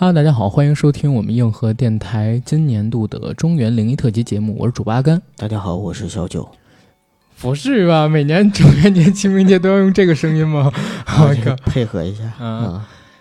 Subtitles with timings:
[0.00, 5.20] Hello，大家好，欢迎收听我们硬核电台今年度的中原灵异特辑节目，我是主播阿甘。
[5.36, 6.48] 大家好，我是小九。
[7.40, 8.06] 不至于吧？
[8.06, 10.72] 每年中元节、清明节都要用这个声音吗？
[11.04, 12.32] 我靠，配合一下。
[12.38, 12.80] 嗯，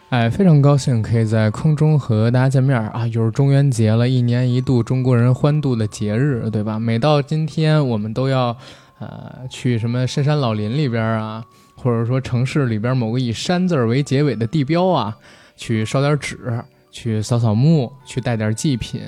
[0.10, 3.08] 哎，非常高兴可以在空中和大家见面啊！
[3.08, 6.78] 又是中元节了，一年一度中国人欢度的节日，对吧？
[6.78, 8.56] 每到今天，我们都要
[9.00, 11.44] 呃去什么深山老林里边啊，
[11.76, 15.18] 或者说城市里边某个以山字为结尾的地标啊。
[15.58, 19.02] 去烧点纸，去扫扫墓，去带点祭品，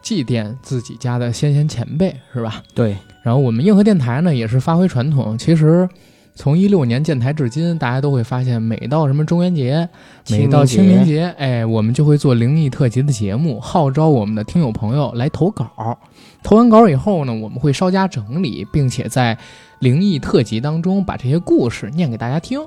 [0.00, 2.62] 祭奠自己家的先贤前辈，是吧？
[2.74, 2.96] 对。
[3.24, 5.36] 然后我们硬核电台呢，也是发挥传统。
[5.36, 5.88] 其实
[6.36, 9.88] 从一六年建台至今，大家都会发现，每到什么中元节，
[10.30, 15.98] 每到清明节，哎，我们就会做灵异特辑的节目，号召我们的听友朋友来投稿。
[16.44, 19.36] 投完稿以后呢，我们会稍加整理，并且在
[19.80, 22.60] 灵异特辑当中把这些故事念给大家听。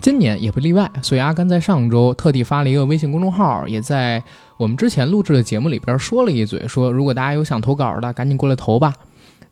[0.00, 4.22] 今年也不例外，所以阿甘在上周特地发了一个微信公众号，也在
[4.56, 8.92] 我们之前录制的节目里边说了一嘴，说如果大家有想投稿的，赶紧过来投吧。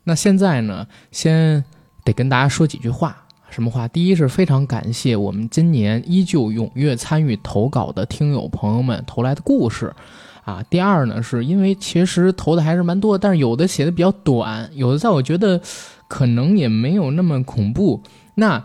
[0.03, 1.63] 那现在呢，先
[2.03, 3.15] 得跟大家说几句话，
[3.49, 3.87] 什么话？
[3.87, 9.93] 第一是非常感谢我们今年依旧踊跃参与投稿的听友朋友们投来的故事，
[10.43, 10.61] 啊。
[10.69, 15.61] 第二呢，是因为其实投的还是蛮多，但是有的写的比较短，有的在我觉得
[16.09, 18.01] 可能也没有那么恐怖。
[18.35, 18.61] 那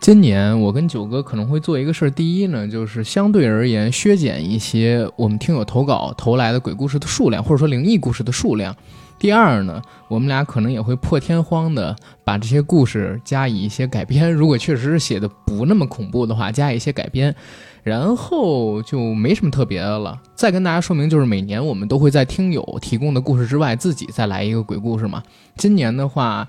[0.00, 8.74] 今年我跟九哥可能会做一个事儿，第一呢，就是相对而言削减一些我们听友投稿投来的鬼故事的数量，或者说灵异故事的数量。
[9.18, 17.34] 第二呢，我们俩可能也会破天荒的把这些故事加以一些改编，如果确实是写的不那么恐怖的话，加一些改编，
[17.82, 20.18] 然后就没什么特别的了。
[20.36, 25.22] 再跟大家说明，就是每年我们都会在听友提供的故事之外，自己再来一个鬼故事嘛。
[25.56, 26.48] 今年的话。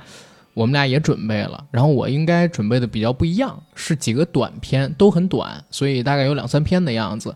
[0.59, 7.34] 我们俩也准备了，然后我应该准备的比较不一样，是几个短片，都很短，所以大概有两三篇的样子，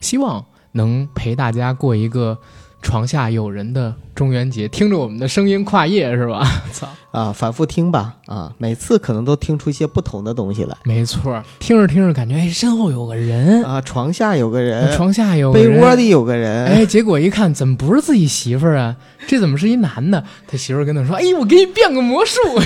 [0.00, 2.38] 希望能陪大家过一个。
[2.82, 6.46] 床下有人的中元节，听着我们的声音跨夜是吧？
[6.72, 10.76] 操啊，反复听吧啊，每次可能都听出一些不同的东西来。
[10.84, 16.66] 没错，听着听着感觉哎，身后有个人啊，床下有个人，床下有被窝里有个人。
[16.66, 18.94] 哎，结果一看，怎么不是自己媳妇儿啊？
[19.26, 20.22] 这怎么是一男的？
[20.46, 22.38] 他媳妇儿跟他说：“哎，我给你变个魔术。”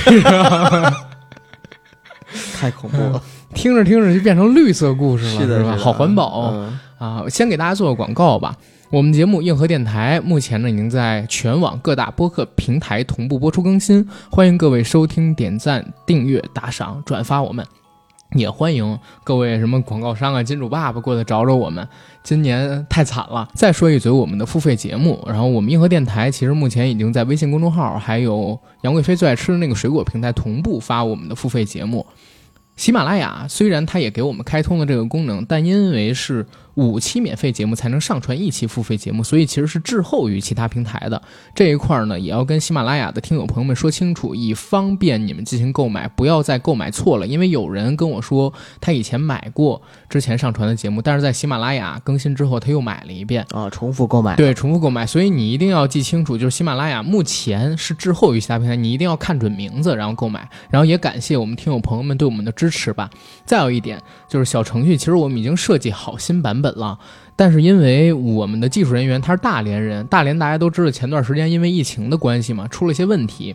[2.55, 3.23] 太恐怖了，
[3.55, 5.77] 听着听着就变成绿色故事了，是吧？
[5.77, 7.25] 好环保啊！
[7.31, 8.55] 先给大家做个广告吧。
[8.93, 17.65] 我们节目硬核电台目前呢已经在全网各大播客平台同步播出更新，欢迎各位收听、点赞、订阅、打赏、转发我们，
[18.33, 21.87] 也欢迎各位什么广告商啊、金主爸爸过来找找我们。
[22.25, 32.05] 今年太惨了，再说一嘴我们的付费节目，然后我们硬核电台其实目前已经在微信公众号还有杨贵妃最爱吃的那个水果平台同步发我们的付费节目。
[32.75, 36.45] 喜马拉雅虽然它也给我们开通了这个功能，但因为是。
[36.81, 41.21] 五期免费节目才能上传一期付费节目，所以其实是滞后于其他平台的
[41.55, 47.27] 这一块呢，也要跟喜马拉雅的听友朋友们说清楚，以方便你们进行购买，不要再购买错了。
[47.27, 54.35] 因为有人跟我说他以前买过之前上传的节目，但是在喜马拉雅更新之后他又买了一遍啊，重复购买。
[54.37, 60.49] 对，重复购买，所以你一定要记清楚，就是喜马拉雅目前是滞后于其他平台，你一定要看准名字然后购买。
[60.71, 63.11] 然后也感谢我们听友朋友们对我们的支持吧。
[63.45, 66.70] 再有一点就是小程序，其实我们已经设计好新版本。
[66.73, 66.99] 了，
[67.37, 73.55] 但是因为我们的技术人员他是大连人，大连大家都知道，前段时间因为疫情的关系嘛，出了些问题，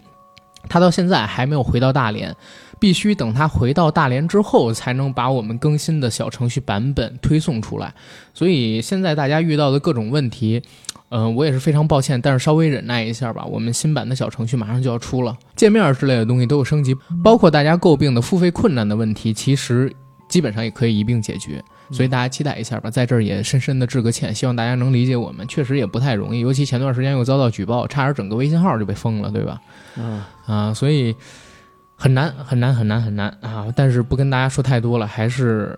[0.67, 2.35] 他到现在还没有回到大连，
[2.79, 7.93] 必须等他回到大连之后，才能把我们更新的小程序版本推送出来。
[8.33, 10.61] 所以现在大家遇到的各种问题，
[11.09, 13.45] 嗯，我也是非常抱歉，但是稍微忍耐一下吧。
[13.45, 19.93] 我们新版的小程序马上就要出了，界面之类的东西都有升级，包括大家诟病的付费困难的问题，其实
[20.27, 21.63] 基本上也可以一并解决。
[21.91, 29.61] 所以大家期待一下吧，在这儿也深深的致个歉，希望大家能理解我们，确实也不太容易，尤其前段时间又遭到举报，差点整个微信号就被封了，对吧？
[29.97, 31.15] 嗯啊，所以
[31.95, 33.67] 很难很难很难很难啊！
[33.75, 35.77] 但是不跟大家说太多了，还是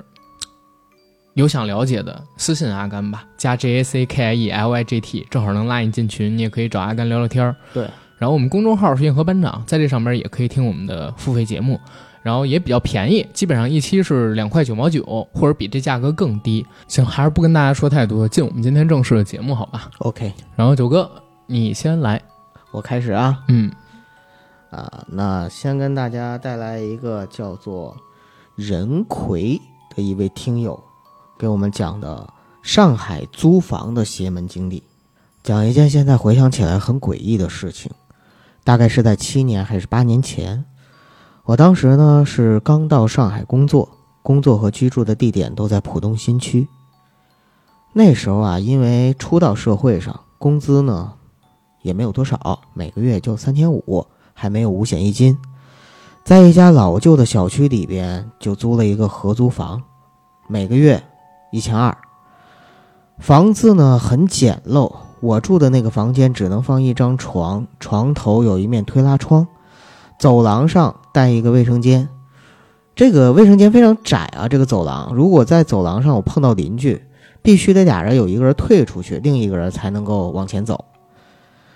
[1.35, 7.55] 有想了解的私信阿甘吧，加 J A C K I E L Y G T，正好能拉你进群，你也可以找阿甘聊聊天儿。
[7.73, 7.83] 对，
[8.17, 11.79] 然后我们公众号是硬核班长，在这上面也可以听我们的付费节目。
[12.27, 15.01] 然后也比较便宜，基本上一期是两块九毛九，
[15.33, 16.65] 或者比这价格更低。
[16.85, 20.33] 行，还是不跟大家说太多，进我们今天正式的节目，好吧？OK。
[20.53, 21.09] 然后九哥，
[21.45, 22.21] 你先来，
[22.71, 23.41] 我开始啊。
[23.47, 23.71] 嗯，
[24.71, 27.95] 啊，那先跟大家带来一个叫做
[28.57, 29.57] 任奎
[29.95, 30.77] 的一位听友
[31.39, 32.27] 给我们讲的
[32.61, 34.83] 上海租房的邪门经历，
[35.43, 37.89] 讲一件现在回想起来很诡异的事情，
[38.65, 40.65] 大概是在七年还是八年前。
[41.47, 43.87] 我当时呢是刚到上海工作，
[44.21, 46.67] 工作和居住的地点都在浦东新区。
[47.93, 51.13] 那时候啊，因为初到社会上，工资呢
[51.83, 55.37] 也没有多少，每个月就三千五，还没有五险一金，
[56.25, 59.81] 在一家老旧的小区里边就租了一个合租房，
[60.49, 61.01] 每个月
[61.53, 61.97] 一千二。
[63.19, 69.47] 房子呢很简陋，我住的那个房间只能放一张床，床头有一面推拉窗，
[70.19, 72.07] 走廊上带一个卫生间。
[72.95, 77.01] 这个卫生间非常窄啊，这个走廊，如果在走廊上我碰到邻居。
[77.43, 80.83] 必须得俩人有一个人退出去，另一个人才能够往前走。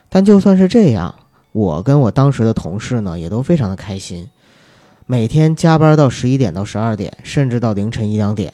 [0.10, 1.16] 但就算是这样，
[1.54, 4.28] 我跟我当时的同事呢，也都非常的开心，
[5.06, 8.54] 每天加班到十一点到十二点，甚至到凌晨一两点。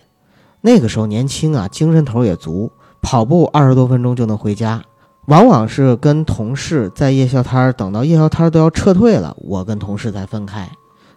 [0.61, 4.83] 那个时候年轻啊，精神头也足，跑步二十多分钟就能回家。
[5.27, 10.69] 往往是跟同事在夜宵摊儿等到夜宵摊儿都要撤退了，我跟同事才分开。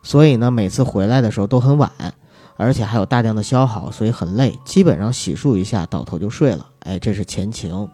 [0.03, 1.91] 所以呢，每次回来的时候都很晚。
[2.57, 6.67] 而且还有大量的消耗，所以很累，基本上洗漱一下，倒头就睡了。
[6.81, 7.89] 哎，这是前情。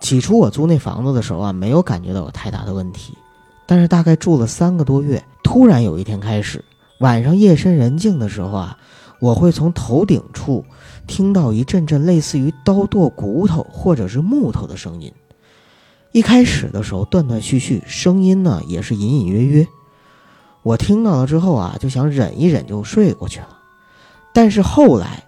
[0.00, 3.16] 起初我租那房子的时候啊，没有感觉到有太大的问题，
[3.64, 6.62] 但是大概住了三个多月，突然有一天开始，
[6.98, 8.76] 晚上夜深人静的时候啊，
[9.18, 10.62] 我会从头顶处
[11.06, 15.12] 听到一阵阵类似于刀剁骨头或者是木头的声音。
[16.12, 19.66] 一开始的时候断断续续，声音呢也是隐隐约约。
[20.62, 23.58] 我听到了之后啊，就想忍一忍就睡过去了。
[24.32, 25.24] 但是后来，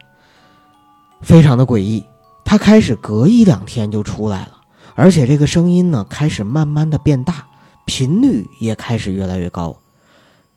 [1.20, 2.04] 非常的诡异，
[2.44, 4.60] 它开始隔一两天就出来了，
[4.94, 7.46] 而且这个声音呢开始慢慢的变大，
[7.84, 9.76] 频率也开始越来越高。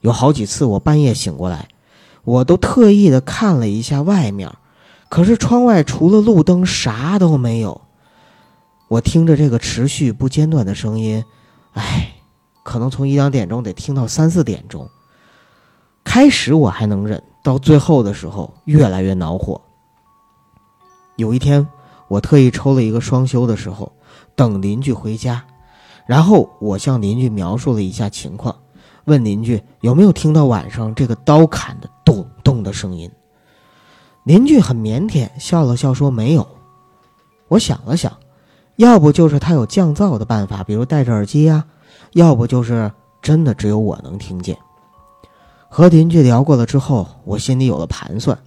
[0.02, 1.68] 有好几次我半夜醒过来，
[2.24, 4.50] 我都特意的看了一下外面，
[5.10, 7.82] 可是窗外除了路灯啥都没有。
[8.88, 11.24] 我听着这个持续不间断的声音，
[11.74, 12.14] 唉。
[12.62, 14.88] 可能从一两点钟得听到三四点钟。
[16.04, 19.60] 开始我还能忍，到最后的时候越来越恼火。
[21.16, 21.68] 有一天，
[22.08, 23.92] 我特意抽了一个双休的时候，
[24.36, 25.44] 等邻居回家，
[26.06, 28.56] 然后我向邻居描述了一下情况，
[29.06, 33.10] 问邻居有没有听到晚上这个刀砍的咚咚的声音。
[34.24, 36.48] 邻居很腼腆，笑了笑说没有。
[37.48, 38.16] 我想了想，
[38.76, 41.66] 要不就是他有降噪的办法，比如戴着耳机呀。
[42.14, 44.58] 要不就是真的只有我能听见。
[45.68, 48.38] 和邻居聊过了之后，我心里有了盘算：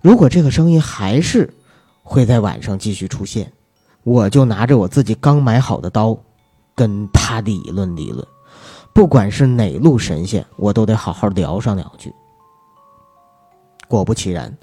[0.00, 1.52] 如果这个声音还是
[2.02, 3.52] 会在晚上继续出现，
[4.02, 6.16] 我就拿着我自己刚买好的刀，
[6.74, 8.26] 跟他理论理论。
[8.92, 12.12] 不管是哪路神仙，我都得好好聊上两句。
[13.86, 14.56] 果不其然，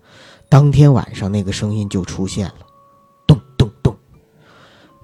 [0.50, 2.66] 当天晚上那个声音就出现了，
[3.26, 3.96] 咚咚咚，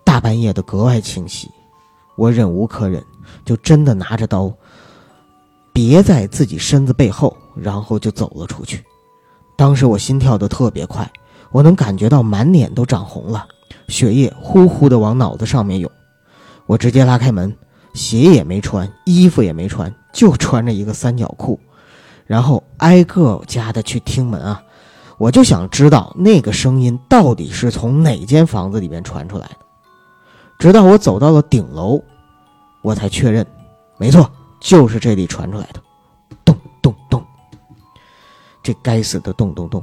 [0.04, 1.50] 大半夜的格外清晰。
[2.16, 3.04] 我忍无可忍。
[3.45, 4.54] 就真的拿着刀，
[5.72, 8.84] 别在自己身子背后，然后就走了出去。
[9.57, 11.10] 当时我心跳的特别快，
[11.50, 13.48] 我能感觉到满脸都长红了，
[13.88, 15.89] 血液呼呼的往脑子上面涌。
[16.66, 17.56] 我直接拉开门，
[17.94, 21.57] 鞋也没穿，衣服也没穿，就穿着一个三角裤，
[22.28, 24.62] 然后挨个家的去听门啊。
[25.24, 29.58] 我就想知道那个声音到底是从哪间房子里面传出来的。
[30.60, 32.03] 直到我走到了顶楼。
[32.82, 33.48] 我才确认，
[33.98, 35.82] 没错，就是这里传出来的，
[36.44, 37.24] 咚咚咚，
[38.62, 39.82] 这该死的咚咚咚！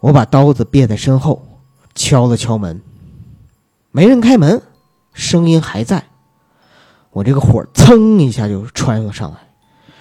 [0.00, 1.40] 我把刀子别在身后，
[1.94, 2.82] 敲了敲门，
[3.92, 4.60] 没人开门，
[5.12, 6.04] 声音还在，
[7.10, 9.38] 我这个火噌一下就窜了上来，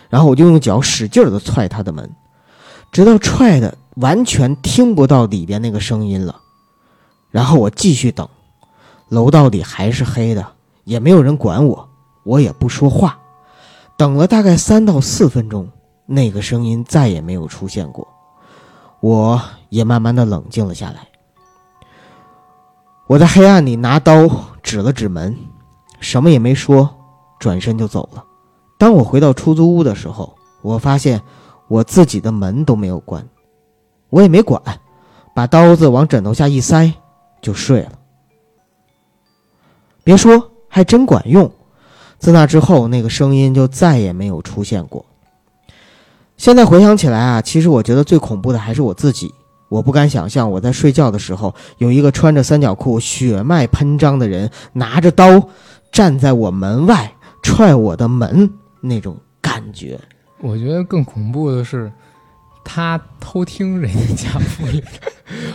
[0.09, 2.09] 然后我就用脚使劲的踹他的门，
[2.91, 6.35] 直到踹的完全听不到里边那个声音了，
[7.31, 8.27] 然后我继续等，
[9.09, 10.45] 楼道里还是黑的，
[10.85, 11.87] 也没有人管我。
[12.23, 13.17] 我也不说话，
[13.97, 15.67] 等了大概三到四分钟，
[16.05, 18.07] 那个声音再也没有出现过，
[18.99, 21.07] 我也慢慢的冷静了下来。
[23.07, 24.29] 我在黑暗里拿刀
[24.61, 25.35] 指了指门，
[25.99, 26.89] 什么也没说，
[27.39, 28.23] 转身就走了。
[28.77, 31.21] 当我回到出租屋的时候，我发现
[31.67, 33.27] 我自己的门都没有关，
[34.09, 34.61] 我也没管，
[35.33, 36.91] 把刀子往枕头下一塞
[37.41, 37.91] 就睡了。
[40.03, 41.51] 别说，还真管用。
[42.17, 45.05] 自那之后，那个声音就再也没有出现过。
[46.35, 49.33] 现在回想起来啊，其实我觉得最恐怖的还是我自己。
[49.69, 55.47] 我不敢想象我在睡觉的时候，有一个穿着三角裤、血脉喷张的人拿着刀
[55.91, 57.13] 站在我门外
[57.43, 58.51] 踹我的门
[58.81, 59.99] 那种感觉。
[60.39, 61.91] 我觉得更恐怖的是。
[62.63, 64.83] 他偷听人家家屋里，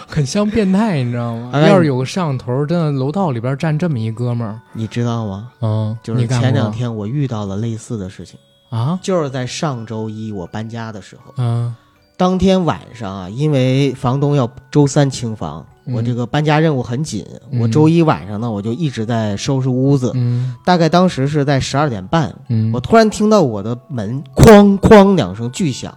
[0.07, 1.51] 很像变态，你知道吗？
[1.61, 5.51] 要是有个摄像头，真的楼道里边站这么一哥们儿，你知道吗？
[5.61, 8.39] 嗯，就是前两天我遇到了类似的事情。
[8.71, 11.73] 啊，就是在上周一我搬家的时候，嗯，
[12.17, 17.61] 当天晚上啊，因为房东要周三清房，我这个搬家任务很紧，嗯。
[17.61, 20.11] 我周一晚上呢，我就一直在收拾屋子。
[20.17, 20.57] 嗯。
[20.65, 25.97] 大概当时是在十二点半，嗯，我突然听到我的门哐哐两声巨响，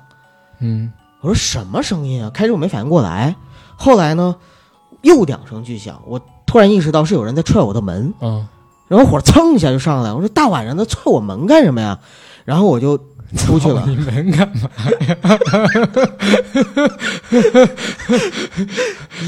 [0.59, 2.29] 嗯我说什么声音啊？
[2.29, 3.35] 开始我没反应过来，
[3.75, 4.35] 后来呢，
[5.01, 8.47] 又两声巨响，我突然意识到是有人在踹我的门，啊，
[8.87, 11.99] 然后火蹭一下就上来，我说大晚上的踹我门干什么呀？
[12.45, 12.97] 然后我就
[13.35, 14.69] 出去了操，你们干嘛
[15.07, 15.17] 呀？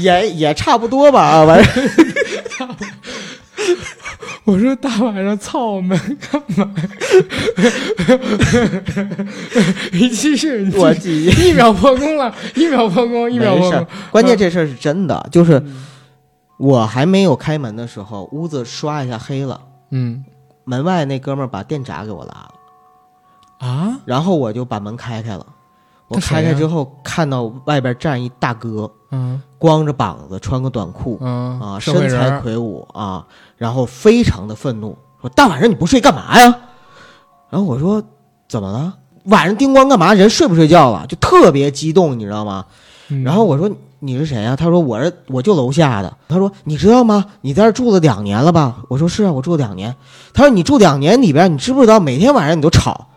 [0.00, 1.70] 也也差不多吧，啊，完事
[2.60, 2.68] 儿
[4.44, 5.98] 我说大晚上操我们
[6.30, 6.74] 干嘛？
[9.92, 15.62] 你继续，我记忆一秒破功了，一秒破功，一秒破功。，关键这事儿是真的，就是
[16.58, 20.24] 我还没有开门的时候，屋子刷一下黑了，嗯
[20.64, 25.46] 门外那哥们儿把电闸给我拉了，啊，然后我就把门开开了。
[26.10, 33.24] 我开开之后，看到外边站一大哥，嗯光着膀子，穿个短裤嗯啊，身材魁梧啊，
[33.56, 36.54] 然后非常的愤怒，说大晚上你不睡干嘛呀？
[37.48, 38.02] 然后我说
[38.48, 38.94] 怎么了？
[39.26, 40.12] 晚上叮咣干嘛？
[40.12, 41.06] 人睡不睡觉了？
[41.06, 42.64] 就特别激动，你知道吗？
[43.08, 46.16] 嗯然后我说你是谁呀、他说我是我就楼下的。
[46.26, 47.24] 他说你知道吗？
[47.42, 48.78] 你在这住了两年了吧？
[48.88, 49.94] 我说是啊，我住了两年。
[50.32, 53.08] 他说你住两年里边，你知不知道每天晚上你都吵？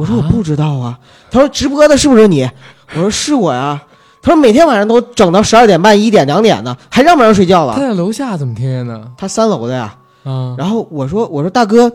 [0.00, 0.98] 我说我啊不知道啊。
[1.30, 2.48] 他说直播的是不是你？
[2.94, 3.80] 我说是我呀。
[4.22, 7.74] 他说每天晚上都整到十二点半、一点、两点的，还让不让睡觉了？
[7.74, 9.12] 他在楼下怎么听见呢？
[9.18, 9.94] 他三楼的呀。
[10.24, 11.92] 啊，然后我说我说大哥。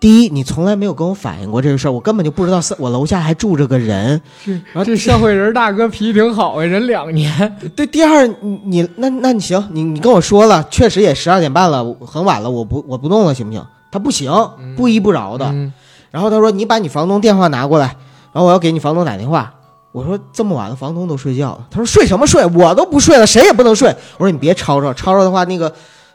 [0.00, 4.22] 第一，你从来没有跟我反映过这个事儿，我根本就不知道三我楼下还住着个人。
[4.44, 7.52] 然后这社会人大哥脾气挺好啊，忍两年。
[7.74, 13.60] 对，第二，你你那那你行，你你跟我说了，确实也十二点半了，很晚了，我不我不弄了，行不行？
[13.90, 14.32] 他不行，
[14.76, 15.46] 不依不饶的。
[15.46, 15.72] 嗯
[16.10, 17.96] 然后他说你把你房东电话拿过来，
[18.32, 19.52] 然后我要给你房东打电话。
[19.92, 21.66] 我说这么晚了，房东都睡觉了。
[21.70, 22.44] 他说睡什么睡？
[22.46, 23.88] 我都不睡了，谁也不能睡。
[24.18, 25.72] 我说你别吵吵，吵吵的话那个。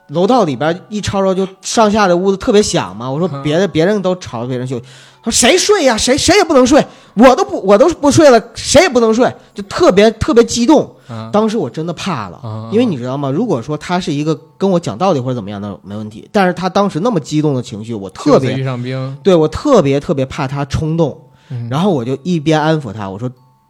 [0.10, 5.98] 楼道里边一吵吵就上下的屋子特别响嘛，我说别的别人都吵别人休息，他说谁睡呀？
[5.98, 10.96] 谁谁也不能睡，我都不我都不睡了，谁也不能睡，就特别特别激动。
[11.08, 13.30] 啊当时我真的怕了，啊因为你知道吗？
[13.30, 23.30] 如果说他是一个跟我讲道理或者怎么样的没问题，但是他当时那么激动的情绪，我特别遇上兵，对我特别特别怕他冲动，嗯然后我就一边安抚他，我说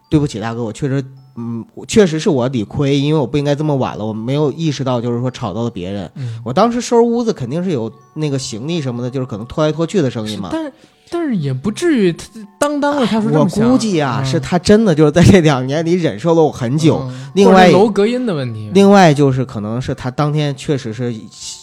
[0.09, 1.03] 对不起大哥，我确实。
[1.35, 6.07] 嗯，确实是我理亏，因为我不应该这么晚了，我没有意识到，就是说吵到了别人。
[6.13, 10.49] 嗯我当时收拾屋子肯定是有那个行李什么的，就是可能拖来拖去的声音嘛。
[10.51, 10.71] 但是
[11.15, 12.25] 但是也不至于他
[12.57, 16.97] 当当的他说这我么响估计啊，嗯是他真的就是在这两年里忍受了我很久。
[17.03, 21.13] 嗯另外楼隔音的问题，另外就是可能是他当天确实是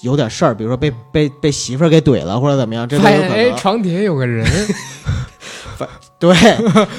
[0.03, 3.57] 有点事儿，比如说被被被媳妇儿给怼了或者怎么样，这都有可能。
[3.57, 4.45] 床底下有个人，
[6.19, 6.35] 对，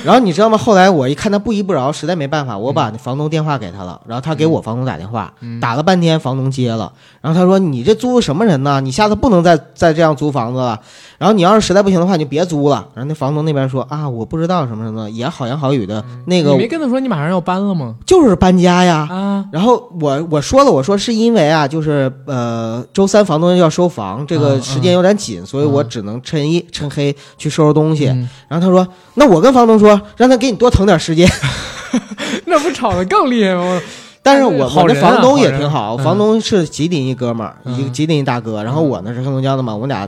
[0.04, 0.58] 然后你知道吗？
[0.58, 8.80] 后来我一看他不依不饶，实在没办法，我把那房东电话给他了，然后他给我房东打电话，嗯打了半天，房东接了，然后他说：“你这租的什么人呢？
[8.82, 10.80] 你下次不能再再这样租房子了。
[11.22, 17.94] 然后你要是实在不行的话，你就别租了。”然后那房东那边说：“啊，我不知道什么什么，也好言好语的，那个嗯你没跟他说你马上要搬了吗？
[18.08, 28.08] 就是搬家呀。”啊，然后我我说了，我说是因为啊，就是呃，周三房东要收房，这个嗯时间有点紧，所以我只能趁夜趁黑去收拾东西。
[28.08, 31.30] 嗯然后他说：“那我跟房东说，让他给你多腾点时间。
[32.46, 33.80] 那不吵得更厉害吗？”
[34.24, 40.08] 但是我我那好人啊房东也挺好，嗯房东是吉林一哥们儿，一个嗯吉林一大哥，然后我呢是黑龙江的嘛，我们俩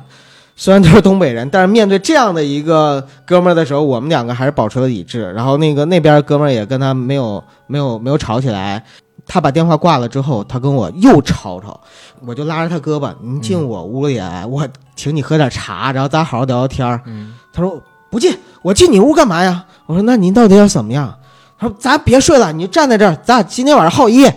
[0.55, 5.31] 虽然都是东北人，但是面对这样的一个哥们儿的时候，我们两个还是保持了理智。
[5.33, 8.83] 然后那个那边哥们儿也跟他没有没有没有吵起来。
[9.25, 11.79] 他把电话挂了之后，他跟我又吵吵，
[12.25, 14.67] 我就拉着他胳膊，您进我屋里来，我
[14.98, 17.01] 请你喝点茶，然后咱好好聊聊天儿。
[17.05, 19.63] 嗯，他说不进，我进你屋干嘛呀？
[19.86, 21.15] 我说那您到底要怎么样？
[21.57, 24.29] 他说咱别睡了，你就站在这儿，咱俩今天晚上耗一夜。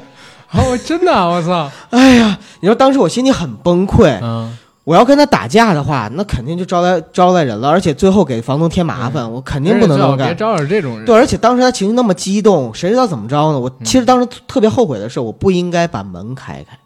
[0.53, 4.57] 哦，真的啊，我操， 哎呀，你说当时我心里很崩溃，嗯，
[4.87, 10.29] 我要跟他打架的话，那肯定就招来招来人了，而且最后给房东添麻烦，我肯定不能这么干。
[10.29, 11.05] 别招惹这种人。
[11.05, 13.59] 对，而且当时他情绪那么激动，谁知道怎么着呢？
[13.59, 16.79] 我其实当时特别后悔的是，我不应该把门开开，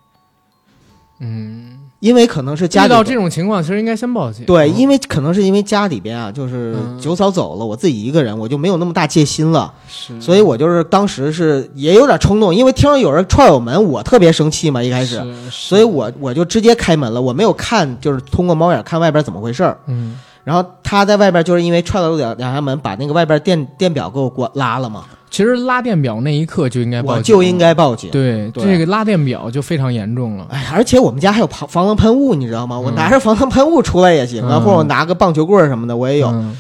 [1.19, 4.45] 嗯，因为可能是家里遇到这种情况，其实应该先报警。
[4.47, 4.77] 对，嗯。
[4.77, 6.99] 因为可能是因为家里边啊，就是嗯。
[6.99, 9.73] 九嫂走了，我自己一个人，我就没有那么大戒心了。
[9.87, 10.19] 是。
[10.21, 19.79] 所以我就是当时是也有点冲动，因为听到有人踹我门，我特别生气嘛，一开始，所以我我就直接开门了，我没有看，就是通过猫眼看外边怎么回事儿。
[19.87, 28.11] 嗯，然后他在外边就是因为踹了两两下门，把那个外边电电表给我关拉了嘛，其实拉电表那一刻就应该报警，我就应该报警。
[28.11, 30.47] 对对这个拉电表就非常严重了。
[30.51, 32.79] 哎，而且我们家还有防防狼喷雾，你知道吗？
[32.79, 36.29] 我嗯拿着防狼喷雾出来也行啊，嗯或者我拿个棒球棍什么的，我也有。
[36.29, 36.57] 嗯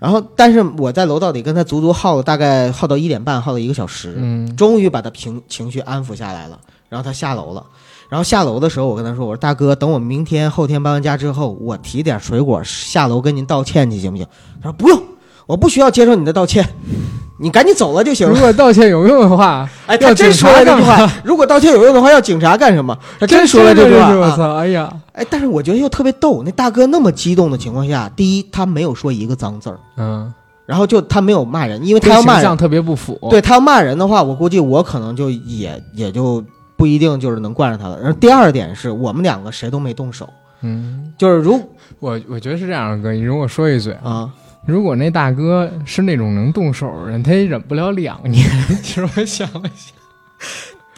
[0.00, 4.12] 然后，但是我在楼道里跟他足足耗了大概耗到一点半，耗了一个小时。
[4.18, 6.58] 嗯，终于把他平情绪安抚下来了。
[6.90, 7.64] 然后他下楼了。
[8.10, 14.26] 然后下楼的时候，我跟他说：“我说大哥，等我明天后天搬完家之后，我提点水果下楼跟您道歉去，行不行？”
[14.62, 15.02] 他说：“不用，
[15.46, 16.66] 我不需要接受你的道歉，
[17.40, 21.10] 你赶紧走了就行了。”如果道歉有用的话， 哎，他真说了这句话。
[21.24, 22.96] 如果道歉有用的话，要警察干什么？
[23.18, 24.08] 他真说了这句话。
[24.14, 24.54] 我操！
[24.54, 26.42] 哎呀，哎，但是我觉得又特别逗。
[26.44, 30.32] 那大哥那么激动的情况下，第一，他没有说一个脏字儿，嗯，
[30.66, 33.18] 然后就他没有骂人，因为他要骂人特别不符。
[33.30, 36.42] 对他要骂人的话，我估计我可能就也也就。
[36.76, 37.96] 不一定就是能惯着他了。
[38.00, 40.28] 然后第二点是我们两个谁都没动手，
[40.62, 41.58] 嗯，就是如
[42.00, 44.28] 我我觉得是这样，哥，你容我说一嘴啊，
[44.66, 48.44] 如果那大哥是那种能动手的人，他也忍不了两年。
[48.82, 49.94] 其实我想了想，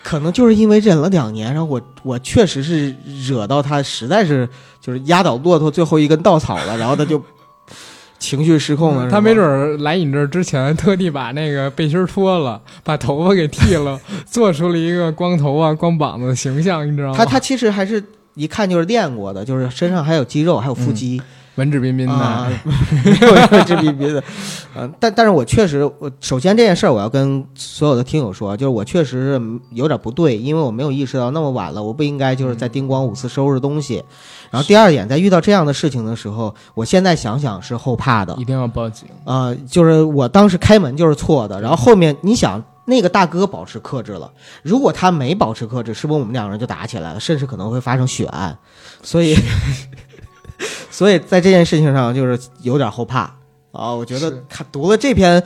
[0.02, 2.94] 可能就是因为忍了两年，然后我我确实是
[3.26, 4.48] 惹到他，实在是
[4.80, 7.22] 就是压倒骆驼最后一根稻草了，然后他就。
[8.18, 17.14] 情绪失控了，他没准来你这儿之前，特地把那个背心脱了，把头发给剃了， 做出了一个光头啊、光膀子的形象，你知道吗？
[17.14, 21.20] 他他其实还是一看就是练过的，就是身上还有肌肉，还有腹肌。
[21.56, 22.52] 文质彬彬的，
[23.50, 24.22] 文质彬彬的，
[24.76, 34.04] 嗯，但但是我确实，我首先这件事儿我要跟所有的听友说，就是我确实是有点不对，因为我没有意识到那么晚了，我不应该就是在叮咣五次收拾东西。
[34.50, 39.54] 然后第二点，在遇到这样的事情的时候，我现在想想是后怕的，一定要报警啊！
[39.66, 44.30] 就是我当时开门就是错的，然后后面你想那个大哥保持克制了，
[44.62, 48.58] 如果他没保持克制，是不是我们两个人就打起来了，甚至可能会发生血案？
[49.02, 49.34] 所以。
[50.90, 53.20] 所以在这件事情上就是有点后怕
[53.72, 53.92] 啊！
[53.94, 55.42] 我觉得看读了这篇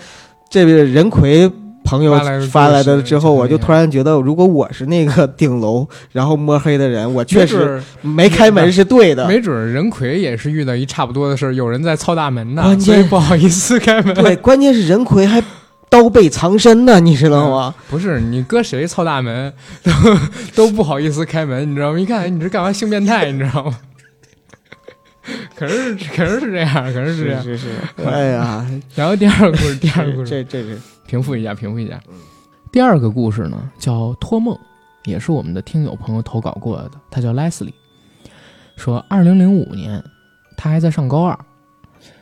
[0.49, 1.51] 这位任奎
[1.83, 2.13] 朋友
[2.51, 9.27] 发来的之后，我就突然觉得，如果我是那个 顶楼然后摸黑的人，我确实没开门是对的。
[9.27, 14.15] 没准任奎也是遇到一差不多的事儿，有人在操大门呢，关键不好意思开门。
[14.15, 15.43] 对，关键是任奎还
[15.89, 17.75] 刀背藏身呢，你知道吗？
[17.89, 19.91] 不是你搁谁操大门都
[20.55, 21.99] 都不好意思开门，你知道吗？
[21.99, 23.77] 一看你这干嘛性变态，你知道吗？
[25.61, 27.43] 可是，可能是这样，可能是这样。
[27.43, 27.69] 是是。
[28.03, 32.01] 哎呀，然后第二个故事，第二个故事， 这这是平复一下，平复一下。
[32.73, 34.59] 第二个故事呢，叫托梦，
[35.05, 36.93] 也是我们的听友朋友投稿过来的。
[37.11, 37.75] 他叫莱斯利，
[38.77, 40.03] 说二零零五年，
[40.57, 41.39] 他还在上高二，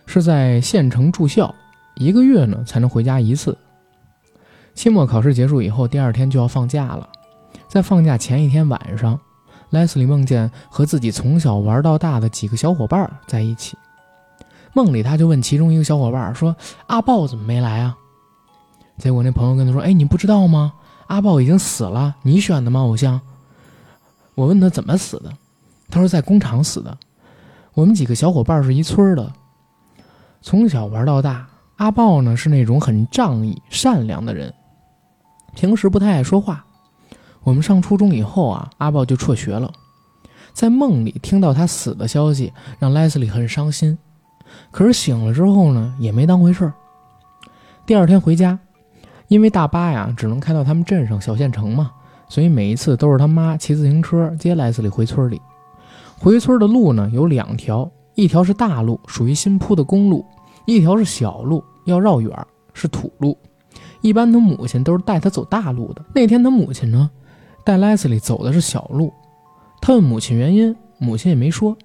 [0.07, 1.55] 是在县城住校，
[1.95, 3.57] 一个月呢才能回家一次。
[4.75, 7.09] 期末考试结束以后，第二天就要放假了，
[7.69, 9.17] 在放假前一天晚上。
[9.71, 13.77] 莱斯利梦见和自己从小玩到大的几个小伙伴在一起，
[14.73, 16.57] 梦里他就问其中一个小伙伴说
[16.89, 17.97] ：“阿豹怎么没来啊？”
[18.99, 20.73] 结果那朋友跟他说：“哎，你不知道吗？
[21.07, 22.81] 阿豹已经死了，你选的吗？
[22.81, 23.21] 偶像？”
[24.35, 25.33] 我问他怎么死的，
[25.91, 26.97] 他说在工厂死的。
[27.75, 29.33] 我们几个小伙伴是一村的，
[30.43, 31.47] 从小玩到大。
[31.77, 34.53] 阿豹呢是那种很仗义、善良的人，
[35.55, 36.65] 平时不太爱说话。
[37.49, 39.73] 我们上初中以后啊，阿豹就辍学了。
[40.53, 43.97] 在梦里听到他死的消息，让莱斯利很伤心。
[44.71, 46.75] 可是醒了之后呢，也没当回事儿。
[47.87, 48.59] 第二天回家，
[49.29, 51.91] 因为大巴呀只能开到他们镇上小县城嘛，
[52.29, 55.41] 所以每一次都是他妈骑自行车接莱斯利回村里。
[56.19, 60.23] 回村的路呢有两条，一条是大路，属于新铺的公路；
[60.67, 62.31] 一条是小路，要绕远，
[62.75, 63.39] 是土路。
[64.03, 66.05] 一般他母亲都是带他走大路的。
[66.15, 67.11] 那天他母亲呢？
[67.69, 69.13] 带莱斯利走的是小路，
[69.83, 71.77] 他问母亲原因，母亲也没说。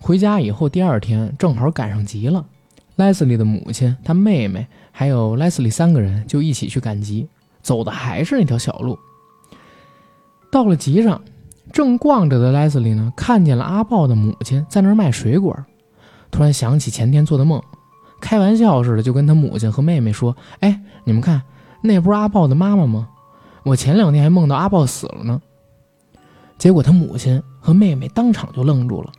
[0.00, 2.42] 回家以后，第二天正好赶上集了，
[2.94, 7.28] 莱斯利的母亲、他妹妹还有莱斯利三个人就一起去赶集，
[7.60, 8.98] 走的还是那条小路。
[10.50, 11.20] 到了集上，
[11.70, 15.54] 正逛着的莱斯利呢，看见了阿豹的母亲在那儿卖水果，
[16.30, 17.62] 突然想起前天做的梦，
[18.18, 21.42] 开玩笑似的就跟他母亲和妹妹说：“哎，你们看，
[21.82, 23.10] 那不是阿豹的妈妈吗？”
[23.66, 25.42] 我前两天还梦到阿豹死了呢，
[26.56, 29.10] 结果他母亲和妹妹当场就愣住了，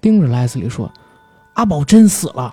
[0.00, 0.92] 盯着莱斯利说
[1.54, 2.52] ：“阿宝真死了。”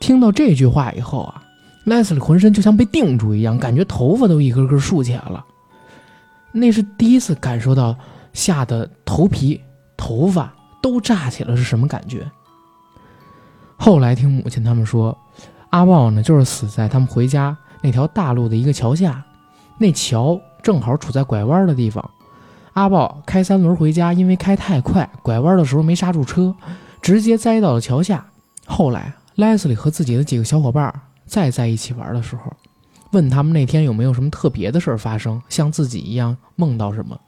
[0.00, 1.40] 听到这句话以后啊，
[1.84, 5.46] 莱斯利浑身就像被定住一样，感觉头发都一根根竖起来了。
[6.50, 7.96] 那是第一次感受到
[8.32, 9.60] 吓得头皮、
[9.96, 10.52] 头发
[10.82, 12.28] 都炸起了是什么感觉。
[13.76, 15.16] 后来听母亲他们说，
[15.68, 19.24] 阿豹呢就是死在他们回家那条大路的一个桥下。
[19.80, 22.10] 那桥正好处在拐弯的地方，
[22.74, 26.54] 阿豹开三轮回家，因为开太快，拐弯的时候没刹住车，
[27.00, 28.26] 直接栽到了桥下。
[28.66, 30.92] 后来莱斯利和自己的几个小伙伴
[31.24, 32.52] 再在一起玩的时候，
[33.12, 37.18] 问他们那天有没有什么特别的事儿发生，像自己一样梦到什么。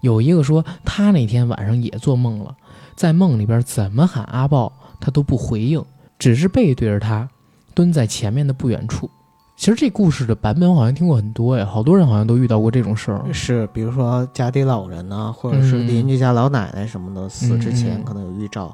[0.00, 2.54] 有一个说他那天晚上也做梦了，
[2.94, 5.84] 在梦里边怎么喊阿豹他都不回应，
[6.16, 7.28] 只是背对着他，
[7.74, 9.10] 蹲在前面的不远处。
[9.58, 13.24] 其实这故事的版本我好像听过很多哎，好多人好像都遇到过这种事儿。
[13.32, 18.72] 是，比如说家里老人呢，或者是嗯邻居家老奶奶什么的，死之前嗯可能有预兆。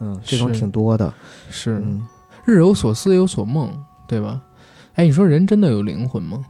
[0.00, 1.14] 嗯，这种挺多的。
[1.50, 2.04] 是，嗯，
[2.44, 3.72] 日有所思，夜有所梦，
[4.08, 4.42] 对吧？
[4.94, 6.44] 哎，你说人真的有灵魂吗？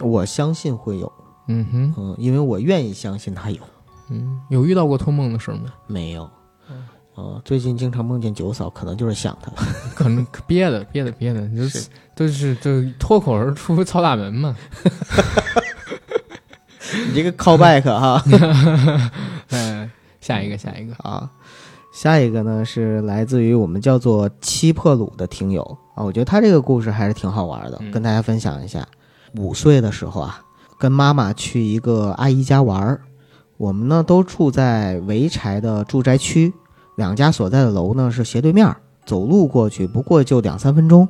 [0.00, 1.10] 我相信会有。
[1.46, 3.60] 嗯哼，嗯，因为我愿意相信他有。
[4.10, 5.72] 嗯，有遇到过托梦的事儿吗？
[5.86, 6.28] 没有。
[7.16, 9.50] 呃，最近经常梦见九嫂，可能就是想他。
[9.96, 14.54] 可能憋的，憋的，憋的，就是都是就脱口而出操大门嘛。
[17.08, 18.22] 你这个 callback 哈。
[19.48, 21.30] 嗯，下一个，下一个，啊，
[21.90, 25.62] 下一个呢是来自于我们叫做七破鲁的听友
[25.94, 28.86] 啊，我觉得他这个故事还是挺好玩的，嗯跟大家分享一下。
[29.36, 30.42] 五岁的时候啊，
[30.78, 33.00] 跟妈妈去一个阿姨家玩儿，
[33.56, 36.52] 我们呢都住在潍柴的住宅区，
[36.96, 41.08] 两家所在的楼呢是斜对面，走路过去不过就两三分钟。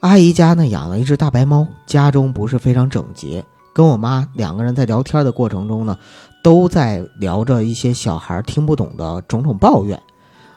[0.00, 3.44] 阿姨家呢养了一只大白猫，家中不是非常整洁。
[3.74, 5.96] 跟我妈两个人在聊天的过程中呢，
[6.42, 9.96] 都在聊着一些小孩听不懂的种种抱怨，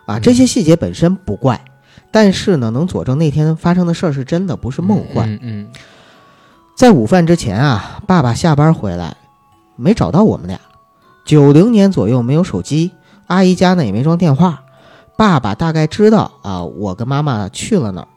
[0.06, 1.64] 啊，嗯这些细节本身不怪，
[2.12, 5.32] 但是呢，能佐证那天发生的事儿是真的，不是梦幻。
[5.34, 5.68] 嗯嗯
[6.76, 9.16] 在午饭之前啊，爸爸下班回来，
[9.76, 10.60] 没找到我们俩。
[11.24, 12.92] 九零年左右没有手机，
[13.32, 14.64] 阿姨家呢也没装电话。
[15.18, 18.08] 爸爸大概知道啊，我跟妈妈去了那儿，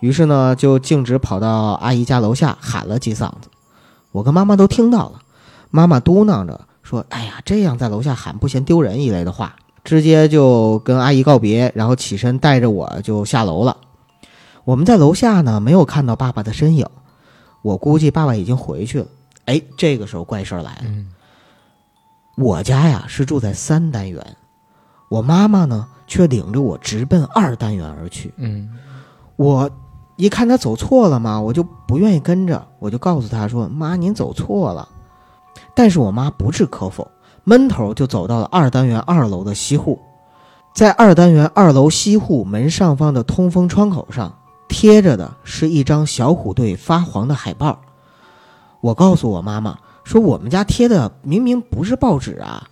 [0.00, 3.48] 于是呢就径直跑到阿姨家楼下喊了几嗓子。
[4.10, 5.20] 我跟妈妈都听到了，
[5.70, 13.76] 妈妈嘟囔着说：“哎呀，这样在楼下喊不嫌丢人一类的话。”直接就跟阿姨告别，然后起身带着我就下楼了。
[14.64, 16.86] 我们在楼下呢没有看到爸爸的身影。
[17.60, 19.06] 我估计爸爸已经回去了。
[19.44, 20.84] 哎，这个时候怪事儿来了。
[20.84, 21.10] 嗯
[22.36, 24.36] 我家呀是住在三单元，
[25.08, 28.32] 我妈妈呢却领着我直奔二单元而去。
[28.36, 28.70] 嗯
[29.36, 29.70] 我
[30.16, 34.88] 一看她走错了嘛，我就不愿意跟着，我就告诉她说：“妈，您走错了。”
[35.74, 37.10] 但是我妈不置可否，
[37.42, 39.98] 闷头就走到了二单元二楼的西户。
[40.72, 44.36] 在二单元二楼西户门上方的通风窗口上
[44.68, 47.80] 贴着的是一张小虎队发黄的海报。
[48.80, 52.68] 我告诉我妈妈说：“我们家贴的明明不是报纸啊！”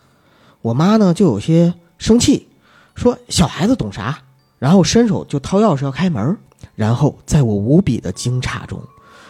[0.62, 2.49] 我妈呢就有些生气，
[2.97, 4.19] 说：“小孩子懂啥？”
[4.59, 6.37] 然后伸手就掏钥匙要开门，
[6.75, 8.83] 然后在我无比的惊诧中，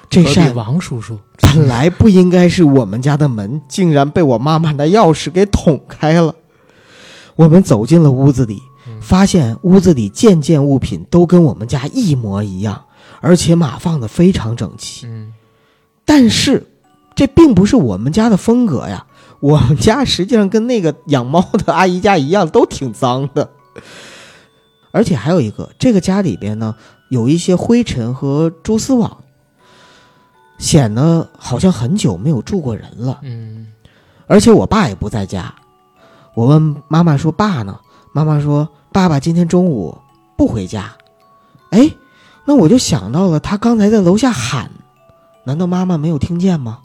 [0.08, 6.34] 这隔壁扇王叔叔，本来不应该是我们家的门，竟然被我妈妈的钥匙给捅开了。
[7.36, 8.62] 我们走进了屋子里，
[9.02, 12.84] 发现屋子里件件物品都跟我们家一模一样，
[13.20, 15.06] 而且码放的非常整齐。
[15.06, 15.34] 嗯
[16.06, 16.66] 但是，
[17.14, 19.06] 这并不是我们家的风格呀。
[19.42, 23.50] 我们家实际上跟那个养猫的阿姨家一样，都挺脏的。
[24.92, 26.76] 而且还有一个，这个家里边呢
[27.08, 29.18] 有一些灰尘和蛛丝网，
[30.58, 33.18] 显得好像很久没有住过人了。
[33.22, 33.66] 嗯
[34.28, 35.52] 而且我爸也不在家。
[36.34, 37.80] 我问妈妈说：“爸呢？”
[38.14, 39.98] 妈妈说：“爸爸今天中午
[40.36, 40.92] 不回家。”
[41.70, 41.90] 哎，
[42.44, 44.70] 那我就想到了，他刚才在楼下喊，
[45.44, 46.78] 难道妈妈没有听见吗？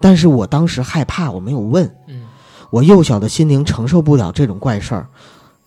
[0.00, 1.86] 但是我当时害怕，我没有问。
[2.08, 2.26] 嗯
[2.70, 5.08] 我幼小的心灵承受不了这种怪事儿，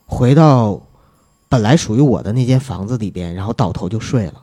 [0.05, 0.81] 回到
[1.49, 4.41] 本来属于我的那间房子里边，然后倒头就睡了。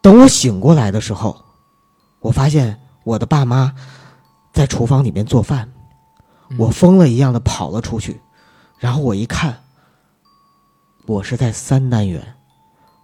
[0.00, 1.36] 等我醒过来的时候，
[2.20, 3.70] 我发现我的爸妈
[4.50, 5.70] 在厨房里面做饭，
[6.48, 8.18] 嗯我疯了一样的跑了出去，
[8.78, 9.54] 然后我一看，
[11.04, 12.34] 我是在三单元，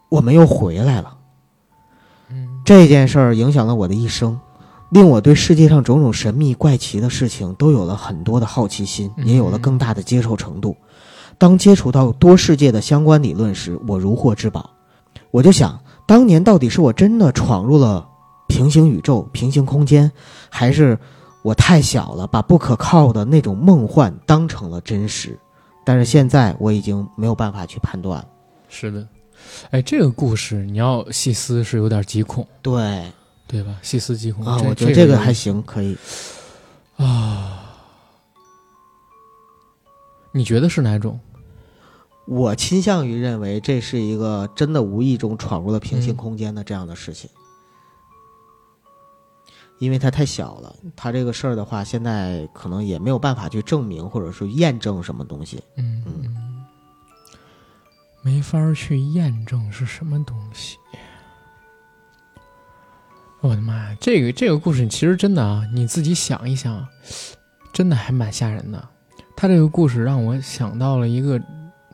[0.08, 1.18] 我们又回来了。
[2.30, 4.40] 嗯这件事儿影响了我的一生，
[4.90, 10.76] 令我对世界上种种神秘怪奇的事情都有了很多的好奇心，嗯也有了更大的接受程度。
[11.36, 14.70] 当接触到多世界的相关理论时，我如获至宝。
[15.30, 18.08] 我就想，当年到底是我真的闯入了
[18.48, 20.10] 平行宇宙、平行空间，
[20.48, 20.98] 还是
[21.42, 25.38] 我太小了，把不可靠的那种梦幻当成了真实？
[25.84, 28.26] 但是现在我已经没有办法去判断了。
[28.68, 29.06] 是的，
[29.70, 33.02] 哎，这个故事你要细思是有点极恐，对
[33.48, 33.78] 对吧？
[33.82, 35.96] 细思极恐啊，我觉得这个还行，可以
[36.96, 37.64] 啊。
[40.30, 41.18] 你觉得是哪种？
[42.26, 47.30] 我倾向于认为这是一个真的无意中闯入了平行嗯空间的这样的事情，
[49.78, 55.62] 因为它太小了，它这个事儿的话，现在可能也没有办法去证明或者说验证什么东西。
[55.76, 56.66] 嗯嗯，
[58.20, 60.76] 没法儿去验证是什么东西。
[63.40, 66.86] 我的妈呀，这个这个故事其实真的啊，你自己想一想，
[67.72, 68.88] 真的还蛮吓人的。
[69.36, 71.40] 他这个故事让我想到了一个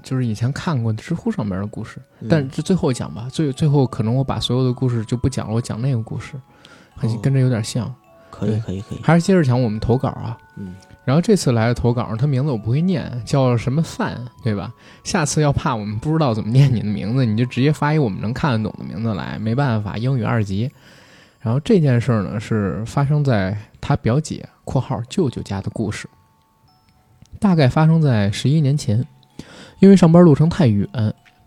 [0.03, 6.33] 就是以前看过的知乎上面的故事，嗯但这最后讲吧，最最后可能我把所有的故事就不讲了，我讲那个故事，
[6.97, 7.95] 很哦跟这有点像。
[8.31, 10.37] 可以可以可以，还是接着讲我们投稿啊。
[10.57, 14.73] 嗯，然后这次来的投稿，他名字我不会念，叫什么范，对吧？
[15.05, 20.69] 下次要怕我们不知道怎么念你的名字，你就直接发一我们能看得懂的名字来，没办法，英语二级。
[21.45, 26.09] 然后这件事儿呢，是发生在他表姐（括号舅舅）家的故事，
[27.39, 29.07] 大概发生在十一年前。
[29.81, 30.89] 因为上班路程太远，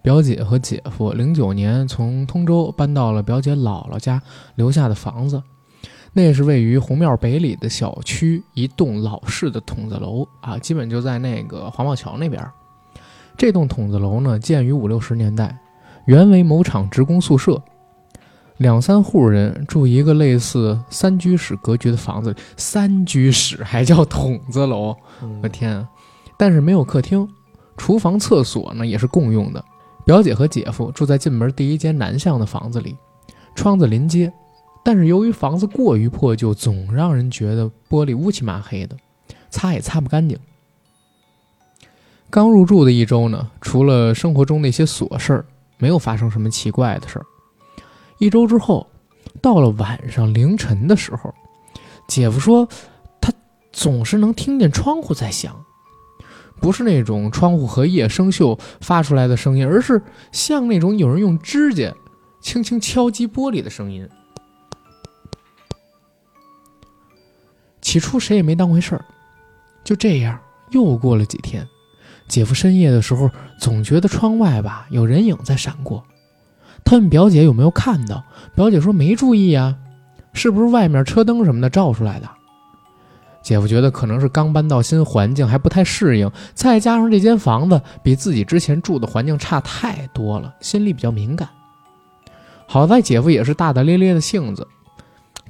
[0.03, 4.21] 表姐和姐夫零九年从通州搬到了表姐姥姥家
[4.53, 5.41] 留下的房子。
[6.13, 12.45] 那是位于红庙北里的小区一栋老式的筒子楼啊，基本就在那个黄茂桥那边。
[13.35, 15.57] 这栋筒子楼呢，建于五六十年代，
[16.05, 17.59] 原为某厂职工宿舍，
[18.57, 22.35] 两三户人住一个类似三居室格局的房子。
[22.55, 25.87] 三居室还叫筒子楼，嗯我天啊！
[26.37, 27.27] 但是没有客厅，
[27.77, 29.63] 厨房、厕所呢也是共用的。
[30.05, 32.95] 表姐和姐夫住在进门第一间南向的房子里，
[33.55, 34.31] 窗子临街。
[34.83, 38.95] 但是由于房子过于破旧，总让人觉得玻璃乌漆麻黑的，
[39.49, 40.39] 擦也擦不干净。
[42.29, 45.45] 刚入住的一周呢，除了生活中那些琐事儿，
[45.77, 47.25] 没有发生什么奇怪的事儿。
[48.19, 48.87] 一周之后，
[49.41, 51.33] 到了晚上凌晨的时候，
[52.07, 52.67] 姐夫说
[53.21, 53.31] 他
[53.71, 55.63] 总是能听见窗户在响，
[56.59, 60.01] 不是那种窗户荷叶生锈发出来的声音，而是
[60.31, 61.93] 像那种有人用指甲
[62.41, 64.07] 轻轻敲击玻璃的声音。
[67.81, 69.05] 起初谁也没当回事儿，
[69.83, 70.37] 就这样
[70.71, 71.65] 又过了几天。
[72.27, 76.03] 姐夫深夜的时候总觉得窗外吧有人影在闪过，
[76.87, 78.23] 他问表姐有没有看到，
[78.55, 79.75] 表姐说没注意啊，
[80.31, 82.29] 是不是外面车灯什么的照出来的？
[83.43, 91.49] 姐夫觉得可能是刚搬到新环境还不太适应，再加上这间房子比自己之前住的环境差太多了，心里比较敏感。
[92.67, 94.65] 好在姐夫也是大大咧咧的性子，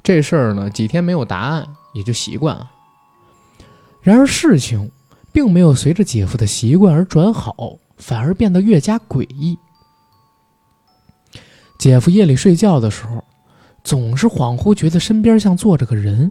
[0.02, 2.68] 这事儿呢几天没有答案也就习惯了。
[4.02, 4.90] 然而事情
[5.30, 9.56] 并没有随着姐夫的习惯而转好，反而变得越加诡异。
[11.78, 13.22] 姐夫夜里睡觉的时候，
[13.84, 16.30] 总是恍惚觉得身边像坐着个人，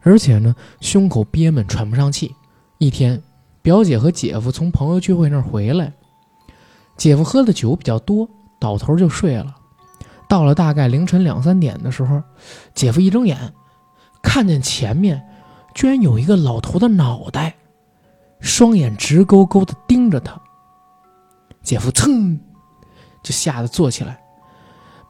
[0.00, 2.32] 而且呢胸口憋闷喘不上气。
[2.78, 3.20] 一天，
[3.60, 5.92] 表姐和姐夫从朋友聚会那儿回来，
[6.96, 8.28] 姐夫喝的酒比较多，
[8.60, 9.56] 倒头就睡了。
[10.28, 12.22] 到了大概凌晨两三点的时候，
[12.72, 13.52] 姐夫一睁眼，
[14.22, 15.20] 看见前面
[15.74, 17.56] 居然有一个老头的脑袋，
[18.38, 20.40] 双眼直勾勾的盯着他。
[21.62, 22.38] 姐夫噌
[23.24, 24.20] 就吓得坐起来，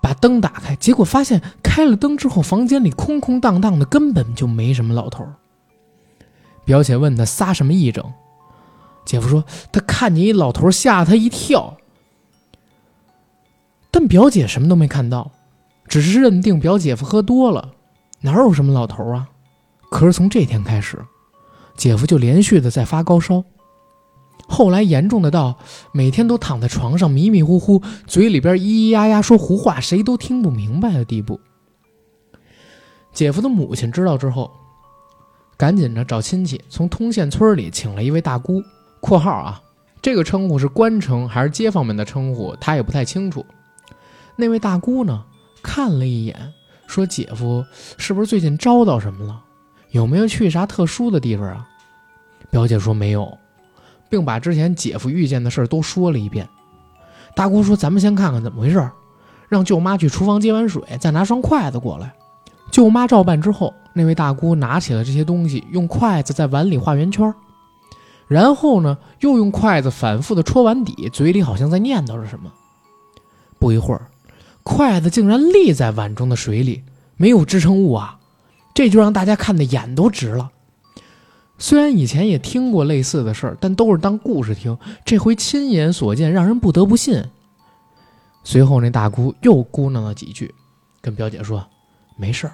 [0.04, 5.26] 把灯打开，结果发现开了灯之后，房间里空空荡荡的，根本就没什么老头。
[6.66, 8.04] 表姐问他撒什么癔症，
[9.06, 11.78] 姐夫说他看见一老头，吓他一跳。
[13.90, 15.30] 但表姐什么都没看到，
[15.88, 17.70] 只是认定表姐夫喝多了，
[18.20, 19.30] 哪有什么老头啊？
[19.90, 21.02] 可是从这天开始，
[21.78, 23.42] 姐夫就连续的在发高烧，
[24.46, 25.57] 后来严重的到
[25.92, 31.40] 每天都躺在床上迷迷糊糊，嘴里边咿咿呀呀说胡话，谁都听不明白的地步。
[33.12, 34.50] 姐夫的母亲知道之后，
[35.57, 38.62] 赶紧着找亲戚从通县村里请了一位大姑
[39.00, 39.62] （括号啊，
[40.02, 43.44] 这个称呼是官称还是街坊们的称呼，他也不太清楚）。
[44.37, 45.24] 那位大姑呢，
[45.62, 46.52] 看了一眼，
[46.87, 47.64] 说：“姐夫
[47.96, 49.40] 是不是最近招到什么了？
[49.92, 51.66] 有没有去啥特殊的地方啊？”
[52.50, 53.38] 表姐说没有，
[54.14, 56.48] 并把之前姐夫遇见的事儿都说了一遍。
[57.35, 58.88] 大姑说：“咱们先看看怎么回事，
[59.48, 62.14] 让舅妈去厨房接碗水，再拿双筷子过来。”
[62.70, 67.35] 舅妈照办之后，那位大姑拿起了这些东西，用筷子在碗里画圆圈，
[68.29, 72.53] 然后呢，又用筷子反复的戳碗底，嘴里好像在念叨着什么。
[73.59, 74.07] 不一会儿。
[74.62, 76.85] 筷子竟然立在碗中的水里，
[77.16, 78.16] 没有支撑物啊！
[78.74, 80.53] 这就让大家看的眼都直了。
[81.64, 87.24] 虽然以前也听过类似的事儿，但都是当故事听，这回亲眼所见，让人不得不信。
[88.42, 90.55] 随后那大姑又咕囔了几句，
[91.00, 91.66] 跟表姐说
[92.18, 92.53] ：“没事儿，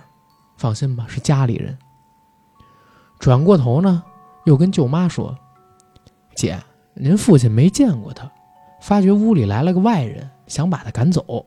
[0.58, 1.76] 放心吧，是家里人。”
[3.18, 4.00] 转过头呢，
[4.44, 5.36] 又跟舅妈说
[6.36, 6.56] ：“姐，
[6.94, 8.30] 您父亲没见过他，
[8.80, 11.44] 发觉屋里来了个外人，想把他赶走。”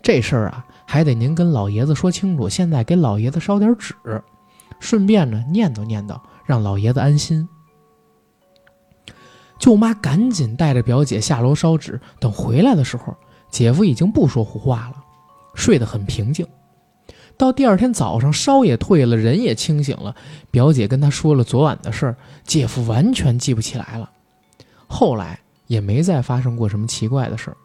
[0.00, 2.48] 这事儿啊，还得您跟老爷子说清楚。
[2.48, 3.94] 现在给老爷子烧点纸，
[4.80, 7.46] 顺便呢念叨念叨，让老爷子安心。
[9.58, 12.00] 舅妈赶紧带着表姐下楼烧纸。
[12.20, 13.16] 等回来的时候，
[13.50, 14.94] 姐夫已经不说胡话了，
[15.54, 16.46] 睡得很平静。
[17.38, 20.14] 到第二天早上，烧也退了，人也清醒了。
[20.50, 24.10] 表姐跟他说了昨晚的事儿，姐夫完全记不起来了。
[24.86, 27.56] 后来也没再发生过什么奇怪的事儿。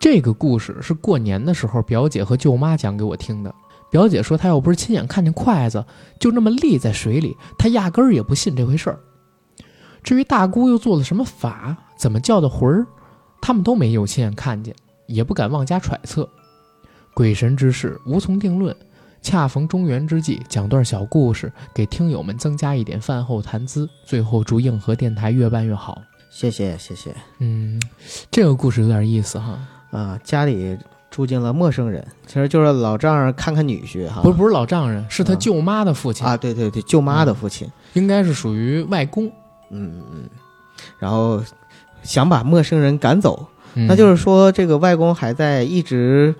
[0.00, 3.54] 这个故事是过年的时候表姐和舅妈讲给我听的。
[3.90, 5.84] 表姐说，她要不是亲眼看见筷子
[6.20, 9.00] 就那么立在水里，她压根儿也不信这回事儿。
[10.02, 12.86] 至于大姑又做了什么法，怎么叫的魂儿，
[13.40, 14.74] 他们都没有亲眼看见，
[15.06, 16.28] 也不敢妄加揣测。
[17.14, 18.74] 鬼神之事无从定论。
[19.20, 23.90] 恰逢中元之际，讲段小故事，给听友们增加一点饭后谈资。
[24.06, 26.00] 最后祝硬核电台越办越好。
[26.30, 27.12] 谢谢谢谢。
[27.40, 27.82] 嗯，
[28.30, 29.58] 这个故事有点意思哈。
[29.90, 30.78] 啊，家里
[31.18, 34.20] 住进了陌生人，其实就是老丈人看看女婿哈。
[34.22, 37.68] 不是不是老丈人，是他嗯舅妈的父亲，啊，对对对，舅妈的父亲。
[37.94, 39.26] 应该是属于外公。
[39.70, 40.28] 嗯嗯嗯。
[41.00, 41.42] 然后
[42.04, 46.32] 想把陌生人赶走，嗯那就是说这个外公还在一直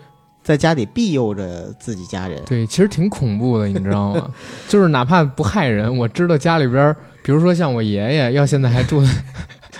[0.44, 2.40] 在家里庇佑着自己家人。
[2.46, 4.30] 对，其实挺恐怖的，你知道吗？
[4.68, 9.10] 就是哪怕不害人，我知道家里边儿，比如说像我爷爷，要现在还住在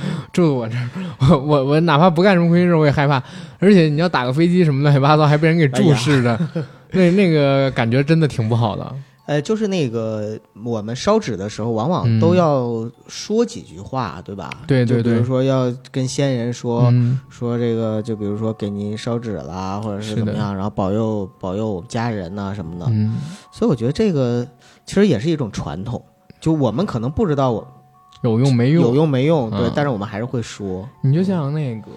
[0.33, 0.89] 住我这儿，
[1.31, 3.23] 我我我哪怕不干什么亏心事，我也害怕。
[3.59, 6.39] 而且你要打个飞机什么乱七八糟，还被人给注视着，
[6.93, 8.95] 那那个感觉真的挺不好的。
[9.27, 14.49] 呃，就是那个我们烧纸的时候，往往嗯都要说几句话，对吧？
[14.67, 22.87] 对对对比如说要跟先人说、嗯，说这个，就比如说给您烧纸啦，或者是怎么样，然后保佑保佑我们家人呐、什么的。
[22.89, 23.17] 嗯，
[23.53, 24.47] 所以我觉得这个
[24.87, 26.03] 其实也是一种传统，
[26.41, 27.78] 就我们可能不知道我
[28.23, 28.85] 有用没用？
[28.85, 31.89] 有用没用，对，嗯但是我们还是会说，你就像那个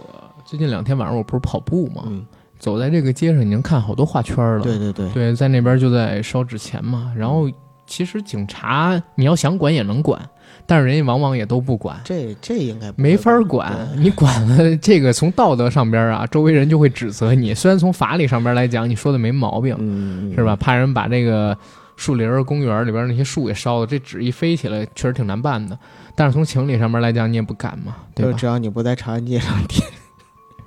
[0.46, 2.04] 最近两天晚上我不是跑步吗？
[2.08, 2.26] 嗯，
[2.60, 4.62] 走在这个街上，已经看好多画圈了。
[4.62, 7.12] 对对对，对，在那边就在烧纸钱嘛。
[7.16, 7.50] 然后
[7.88, 10.22] 其实警察你要想管也能管，
[10.66, 13.90] 但是人家往往也都不管，这这应该没法管。
[13.98, 17.54] 你管了这个，从道德上边啊，周围人就会指责你。
[17.54, 20.56] 虽然从法理上边来讲，你说的没毛病，嗯，是吧？？
[20.56, 21.58] 怕人把这个
[22.02, 25.78] 树林儿、公园里边那些树给烧了，这纸一飞起来，确实挺难办的。
[26.16, 28.32] 但是从情理上面来讲，你也不敢嘛，对吧？
[28.32, 29.86] 就只要你不在长安街上贴，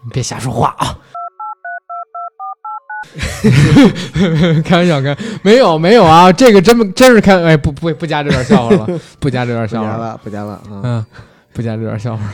[0.04, 0.96] 你 别瞎说话啊！
[4.64, 10.80] 开玩笑，开没有没有啊，这个真不真是开哎不不 不加这段笑话了，不加这段笑话了，加了，不加了，嗯。
[10.84, 11.06] 嗯，
[11.52, 12.32] 不加这段笑话了。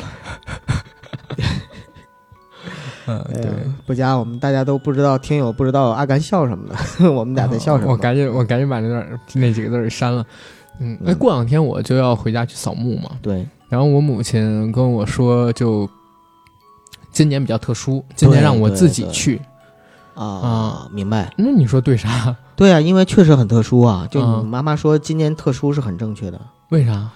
[3.06, 3.50] 嗯，对，
[3.86, 6.76] 不加，我们大家都不知道，听友不知道阿甘笑什么的，
[7.12, 7.92] 我们俩在笑什么？
[7.92, 10.24] 我赶紧我赶紧把那段那几个字儿给删了。
[10.78, 15.88] 嗯，哎，嗯过两天我就要回家去扫墓嘛，对，然后我母亲跟我说，就
[17.10, 19.40] 今年比较特殊，今年让我自己去。
[20.14, 21.32] 啊啊，明白。
[21.38, 22.36] 那你说对啥？
[22.54, 24.06] 对啊，因为确实很特殊啊。
[24.10, 27.08] 就嗯你妈妈说今年特殊是很正确的，为啥？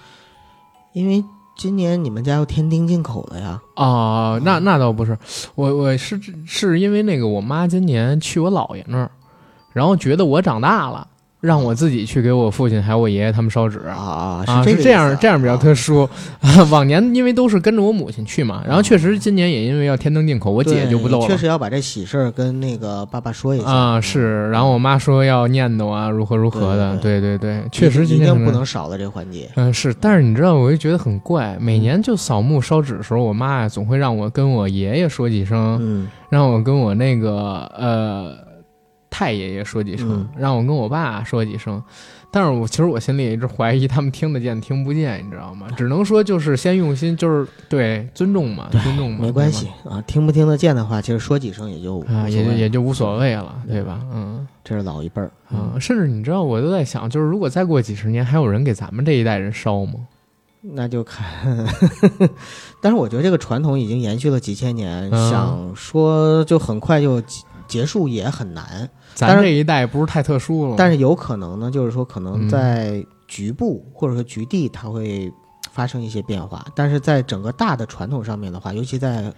[0.93, 1.23] 因为
[1.55, 3.61] 今年你们家要添丁进口了呀。
[3.75, 5.17] 哦，那那倒不是，
[5.55, 9.09] 我我是是因为那个我妈今年去我姥爷那儿，
[9.71, 11.07] 然后觉得我长大了，
[11.45, 16.09] 让我自己去给我父亲还有我爷爷他们烧纸啊啊，是这样样这样比较特殊。
[16.71, 21.27] 往年因为都是跟着我母亲去嘛，然后确实今年也因为要添灯进口，我姐就不漏了。
[21.27, 29.49] 确实要把这喜事儿跟那个爸爸说一下啊，是，然后我妈说要念叨啊，如何如何的，对对对，确实今年可定不能少了这环节。
[29.55, 31.55] 嗯，是，但是你知道，我就觉得很怪。
[31.59, 38.35] 每年就扫墓烧纸的时候，我妈呀总会让我跟我爷爷说几声，嗯让我跟我那个呃
[39.17, 41.81] 太爷爷说几声，嗯让我跟我爸说几声。
[42.29, 45.67] 但是我其实我心里也一直怀疑他们听得见听不见，你知道吗？
[45.77, 54.01] 只能说就是先用心，就是对尊重嘛，尊重嘛，没关系啊，听不听得见的话，其实说几声也就啊，也也就无所谓了，对吧？
[54.11, 59.93] 嗯这是老一辈儿啊，甚至你知道，我都在想，就是如果再过几十年，还有人给咱们这一代人烧吗？
[60.61, 61.25] 那就看，
[62.81, 68.89] 但是我觉得这个传统已经延续了几千年，嗯想说就很快就结结束也很难。
[69.15, 75.31] 咱这一代不是太特殊了吗，但是有可能呢，就是说可能嗯在局部或者说局地，它会
[75.71, 79.33] 发生一些变化，但是在整个大的传统上面的话，尤其在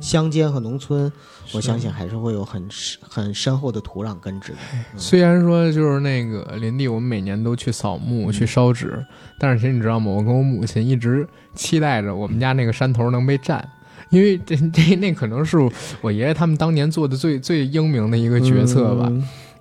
[0.00, 1.10] 乡间和农村，
[1.52, 2.68] 我相信还是会有很
[3.00, 4.58] 很深厚的土壤根植的。
[4.72, 9.04] 嗯虽然说就是那个林地，我们每年都去扫墓、嗯去烧纸，
[9.38, 10.12] 但是其实你知道吗？
[10.12, 13.66] 我跟我母亲一直期待着我们家那个山头能被占，
[14.12, 15.56] 因为这这那可能是
[16.00, 19.10] 我爷爷他们当年做的最最英明的一个决策吧，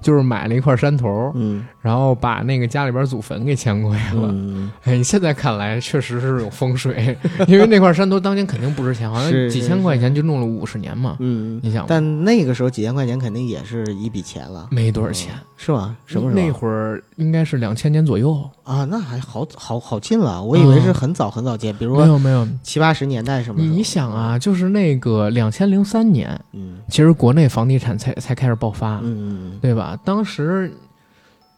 [0.01, 4.27] 就是买了一块山头，嗯然后把那个家里边祖坟给迁过来了。
[4.31, 11.15] 嗯，哎，现在看来确实是有风水， 因为那块山头当年肯定不值钱， 好像几千块钱就弄了五十年嘛。
[11.19, 15.95] 嗯，你想，但那个时候几千块钱肯定也是一笔钱了，没多少钱，是吧？
[16.05, 16.41] 什么时候？
[16.41, 18.37] 那会儿应该是两千年左右。
[18.63, 23.61] 啊，那还好好好近了，我以为是很早很早见，比如说没有没有，七八十年代什么。
[23.61, 29.88] 你想啊，就是那个两千零三年，嗯，其实国内房地产才才开始爆发，嗯嗯对吧？
[29.97, 30.73] 当时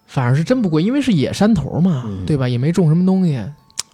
[0.06, 2.48] 反正是真不贵，因为是野山头嘛，嗯对吧？
[2.48, 3.38] 也没种什么东西。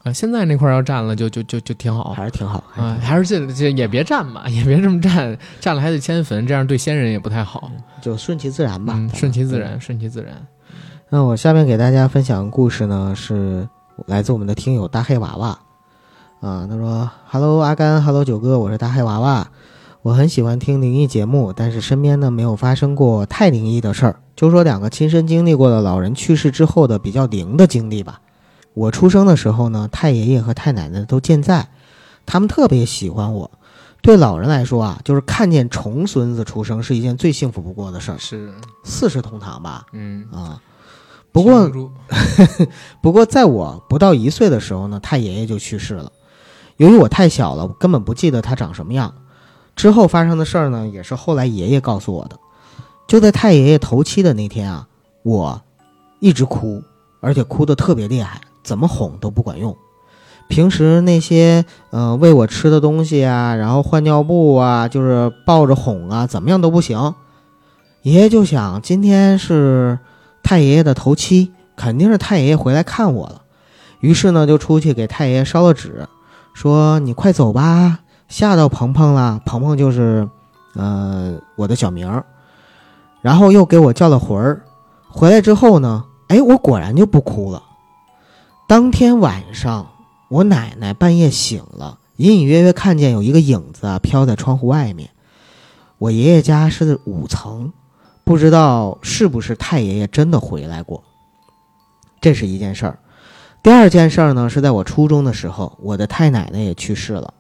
[0.04, 7.70] 啊，现在那块儿要占了就就就就挺好还是挺好啊，还是这这也别占吧，也别这么占，占了还得迁坟，这样对先人也不太好。
[8.02, 10.34] 就顺其自然吧，嗯，顺其自然，顺其自然。
[11.10, 13.68] 那我下面给大家分享的故事呢，是
[14.06, 15.48] 来自我们的听友大黑娃娃
[16.40, 19.50] 啊，他说：“Hello 阿甘，Hello 九哥，我是大黑娃娃，
[20.04, 28.22] 我很喜欢听灵异节目，但是身边呢没有发生过太灵异的事儿，就说两个亲身经历过的老人去世之后的比较灵的经历吧。
[28.74, 31.68] 我出生的时候呢，太爷爷和太奶奶都健在，
[32.26, 33.52] 他们特别喜欢我。
[34.02, 39.86] 对老人来说啊，就是看见重孙子出生是一件最幸福不过的事儿，是四世同堂吧？
[39.92, 40.62] 嗯啊。”
[41.34, 41.92] 不过，不
[43.02, 46.12] 不过，在我不到一岁的时候呢，太爷爷就去世了。
[46.78, 49.14] 由于我太小了，根本不记得他长什么样。
[49.76, 52.40] 之后发生的事儿呢，也是后来爷爷告诉我的。
[53.08, 54.88] 就在太爷爷头七的那天啊，
[55.24, 55.62] 我
[56.20, 56.84] 一直哭，
[57.22, 59.76] 而且哭得特别厉害，怎么哄都不管用。
[60.50, 67.16] 平时那些呃喂我吃的东西啊，然后换尿布啊，就是抱着哄啊，怎么样都不行。
[68.04, 69.98] 爷爷就想，今天是。
[70.44, 73.42] 太爷爷的头七，肯定是太爷爷回来看我了，
[74.00, 76.08] 于是呢就出去给太爷爷烧了纸，
[76.54, 78.00] 说你快走吧，
[78.30, 79.42] 吓到鹏鹏了。
[79.46, 80.30] 鹏鹏就是，
[80.76, 82.26] 呃，我的小名儿。
[83.22, 84.64] 然后又给我叫了魂儿，
[85.10, 87.64] 回来之后呢，哎，我果然就不哭了。
[88.68, 89.88] 当天晚上，
[90.30, 95.10] 我奶奶半夜醒了，隐隐约约看见有一个影子啊飘在窗户外面。
[95.98, 97.74] 我爷爷家是五层。
[98.24, 101.02] 不知道是不是太爷爷真的回来过，
[102.20, 103.00] 这是一件事儿。
[103.64, 107.34] 第二件事儿呢，是在我初中的时候，我的太奶奶也去世了。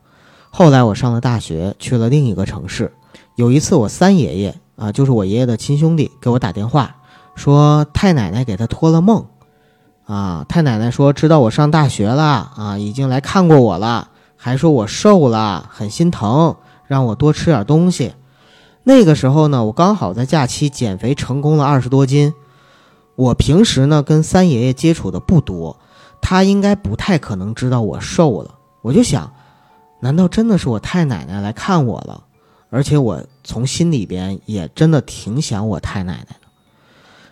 [0.49, 2.93] 后来我上了大学，去了另一个城市。
[3.35, 6.95] 有一次，我三爷爷啊，就是我爷爷的亲兄弟，给我打电话
[7.35, 9.25] 说太奶奶给他托了梦，
[10.05, 12.23] 啊，太奶奶说知道我上大学了
[12.55, 16.55] 啊，已经来看过我了，还说我瘦了，很心疼，
[16.85, 18.13] 让我多吃点东西。
[18.83, 22.33] 那个时候呢，我刚好在假期减肥成功了二十多斤。
[23.15, 25.79] 我平时呢跟三爷爷接触的不多，
[26.21, 28.51] 他应该不太可能知道我瘦了。
[28.83, 29.33] 我就想，
[29.99, 32.23] 难道真的是我太奶奶来看我了？
[32.69, 36.47] 而且我从心里边也真的挺想我太奶奶的。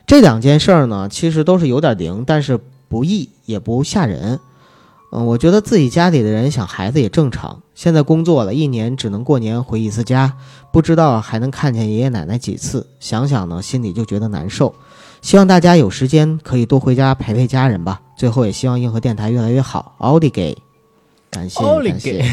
[0.08, 4.40] 这两件事儿呢，其实都是有点灵，但是不易也不吓人。
[5.12, 7.62] 嗯，我觉得自己家里的人想孩子也正常。
[7.74, 10.38] 现在工作了一年，只能过年回一次家，
[10.72, 12.88] 不知道还能看见爷爷奶奶几次。
[13.00, 14.74] 想想呢，心里就觉得难受。
[15.22, 18.02] 希望大家有时间可以多回家陪陪家人吧。
[18.16, 19.96] 最后也希望硬核电台越来越好。
[20.00, 20.56] 奥利给，
[21.32, 22.26] 感谢感谢。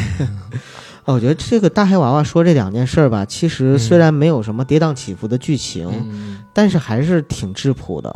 [1.05, 8.15] 哦，我觉得这个大黑娃娃说这两件事儿吧，其实虽然没有什么跌宕起伏的剧情，但是还是挺质朴的。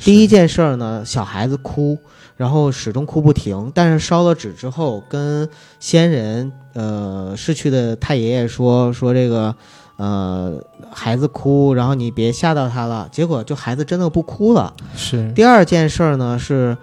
[0.00, 1.98] 第一件事儿呢，小孩子哭。
[2.36, 5.48] 然后始终哭不停，但是烧了纸之后，跟
[5.80, 9.54] 先人呃逝去的太爷爷说说这个，
[9.96, 10.62] 呃
[10.92, 13.08] 孩子哭，然后你别吓到他了。
[13.10, 14.74] 结果就孩子真的不哭了。
[14.94, 16.76] 是第二件事儿呢，是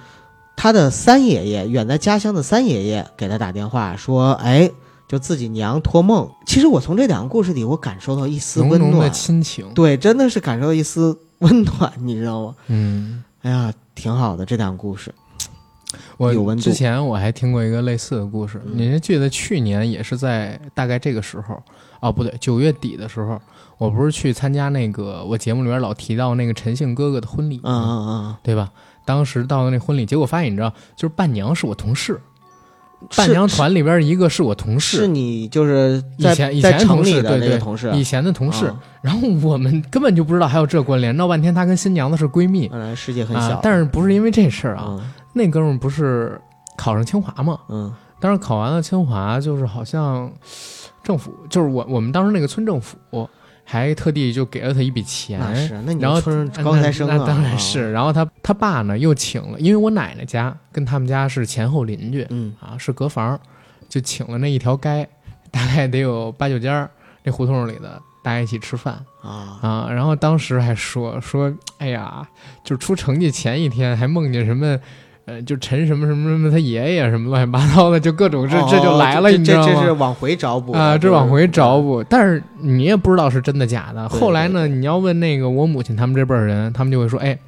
[0.55, 4.71] 他的三爷爷远在家乡的三爷爷给他打电话说，哎，
[5.07, 6.29] 就自己娘托梦。
[6.45, 9.71] 其实我从这两个故事里，我感受到一丝温暖的亲情。
[9.73, 12.55] 对，真的是感受到一丝温暖，你知道吗？
[12.67, 15.13] 嗯，哎呀，挺好的这两个故事。
[16.17, 21.61] 我之前我还听过一个类似的故事，你记得去年也是在大概这个时候，
[21.99, 23.39] 哦不对，九月底的时候，
[23.77, 28.71] 我不是去参加那个我节目里边老提到那个陈姓哥哥的婚礼，嗯嗯嗯，对吧？
[29.05, 32.19] 当时到了那婚礼，结果发现你知道，就是伴娘是我同事，
[33.15, 44.99] 伴娘团里边一个是我同事，是你就是以前以前同事对对同事，以前的同事，然后我们根本就不知道还有这关联，闹半天她跟新娘子是闺蜜，世界很小，但是不是因为这事儿啊？
[45.33, 46.39] 那哥们不是
[46.77, 47.59] 考上清华吗？
[47.69, 50.31] 嗯，当时考完了清华，就是好像
[51.03, 52.97] 政府，就是我我们当时那个村政府
[53.63, 55.39] 还特地就给了他一笔钱。
[55.39, 56.21] 那是，那然后
[56.63, 57.91] 高材生那当然是。
[57.91, 63.39] 然后他他爸呢又请了，因为我奶奶家跟他们家是前后邻居，嗯啊是隔房，
[63.89, 65.07] 就请了那一条街，
[65.51, 66.89] 大概得有八九家
[67.23, 68.01] 那胡同里的。
[68.23, 69.87] 大家一起吃饭啊啊！
[69.91, 72.25] 然后当时还说说，哎呀，
[72.63, 74.79] 就出成绩前一天还梦见什么。
[75.25, 79.73] 呃，就陈什么什么什么他爷爷什么乱七八糟的，就各种这这就来了，你知道吗？
[79.73, 82.03] 这是往回找补啊，这往回找补。
[82.09, 84.09] 但是你也不知道是真的假的。
[84.09, 87.39] 后来呢，你要问那个我母亲他们这辈人，他们就会说：“哎，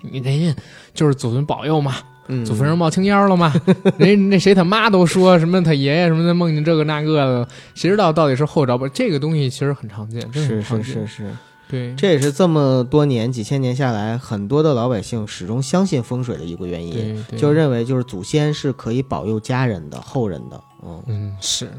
[0.00, 0.56] 你人家
[0.94, 1.96] 就是祖孙保佑嘛，
[2.46, 3.52] 祖坟上冒青烟了嘛。
[3.98, 8.88] 人那谁他妈都说什么他爷爷什么的梦见这个那个的，谁知道到底是后找补？
[8.88, 11.24] 这个东西其实很常见，是是是是。
[11.72, 20.62] 对，这也是这么多年几千年下来，很多的老百姓始终相信风水的一个原因，就认为就是祖先是可以保佑家人的、后人的。
[20.82, 21.72] 嗯，嗯是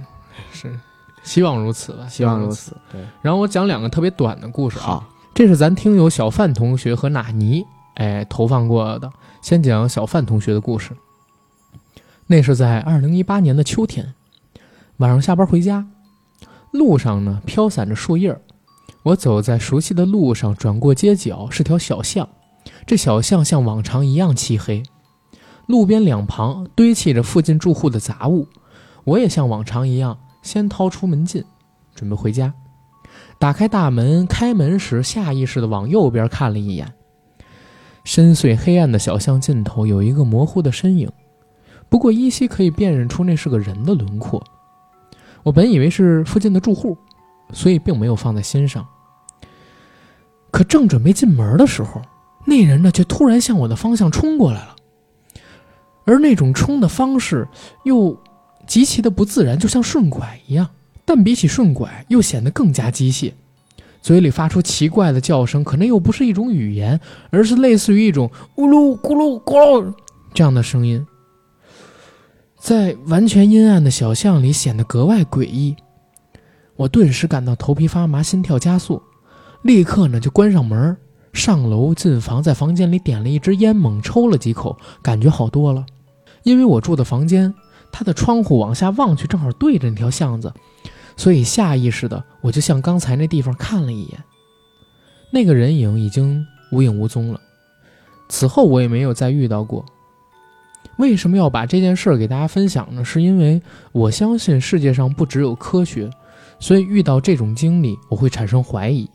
[0.51, 0.75] 是，
[1.23, 2.51] 希望如此吧，希望如如。
[2.51, 2.75] 此。
[2.91, 7.63] 对，然后我讲两个特别短的故事啊，好，这是咱听友小范同学和纳尼
[7.93, 9.07] 哎投放过的。
[9.43, 10.89] 先讲小范同学的故事。
[12.25, 14.15] 那是在二零一八年的秋天，
[14.97, 15.85] 晚上下班回家，
[16.71, 18.41] 路上呢飘散着树叶儿。
[19.03, 22.27] 我走在熟悉的路上，转过街角是条小巷，
[22.85, 24.81] 这小巷像往常一样漆黑，
[25.67, 28.47] 路边两旁堆砌着附近住户的杂物。
[29.03, 31.43] 我也像往常一样，先掏出门禁，
[31.93, 32.53] 准备回家。
[33.37, 36.93] 打开大门，开门时下意识地往右边看了一眼。
[38.05, 41.11] 深邃黑暗的小巷尽头有一个模糊的身影，
[41.89, 44.41] 不过依稀可以辨认出那是个人的轮廓。
[45.43, 46.97] 我本以为是附近的住户，
[47.51, 48.85] 所以并没有放在心上。
[50.53, 51.99] 可正准备进门的时候，
[52.45, 54.75] 那人呢却突然向我的方向冲过来了，
[56.05, 57.47] 而那种冲的方式
[57.83, 58.15] 又
[58.67, 60.69] 极其的不自然，就像顺拐一样。
[61.05, 63.33] 但比起顺拐，又显得更加机械，
[63.99, 66.99] 嘴里发出奇怪的叫声，可那又不是一种语言，
[67.31, 69.91] 而是类似于一种咕噜咕噜咕噜
[70.35, 71.03] 这样的声音，
[72.59, 75.75] 在完全阴暗的小巷里显得格外诡异。
[76.75, 79.01] 我顿时感到头皮发麻，心跳加速，
[79.63, 80.95] 立刻呢就关上门，
[81.33, 85.85] 上楼进房，在房间里点了一支烟，猛抽了几口，感觉好多了。
[86.43, 87.53] 因为我住的房间，
[87.91, 90.53] 它的窗户往下望去，正好对着那条巷子。
[91.15, 94.23] 所以下意识的，我就向刚才那地方看了一眼，
[95.31, 97.39] 那个人影已经无影无踪了。
[98.27, 99.85] 此后我也没有再遇到过。
[100.97, 103.05] 为什么要把这件事儿给大家分享呢？
[103.05, 103.61] 是因为
[103.91, 106.09] 我相信世界上不只有科学，
[106.59, 109.09] 所以遇到这种经历，我会产生怀疑。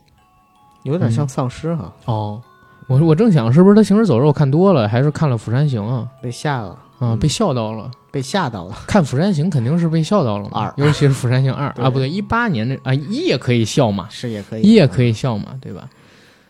[0.83, 2.41] 有点像丧尸哈、哦，
[2.87, 6.07] 我我正想是不是他行尸走肉看多了，还是看了《釜山行》啊？
[6.21, 7.19] 被吓了，啊，嗯。
[7.19, 7.91] 被笑到了。
[8.11, 8.75] 被吓到了。
[8.87, 10.73] 看《釜山行》肯定是被笑到了嘛二。
[10.77, 11.85] 尤其是《釜山行二》对。
[11.85, 15.89] 啊，不对，一八年的啊一也可以笑嘛，是也可以，一也可以笑嘛，对吧？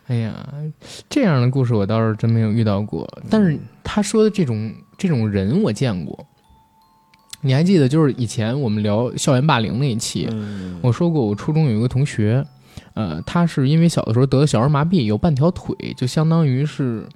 [0.07, 0.33] 哎呀，
[1.09, 6.25] 这样的故事我倒是真没有遇到过，但是他说的这种这种人我见过。
[7.41, 12.43] 你还记得就是以前我们聊校园霸凌那一期，嗯，我说过我初中有一个同学，
[12.99, 17.07] 呃，他是因为小的时候得了小儿麻痹，有半条腿就相当于是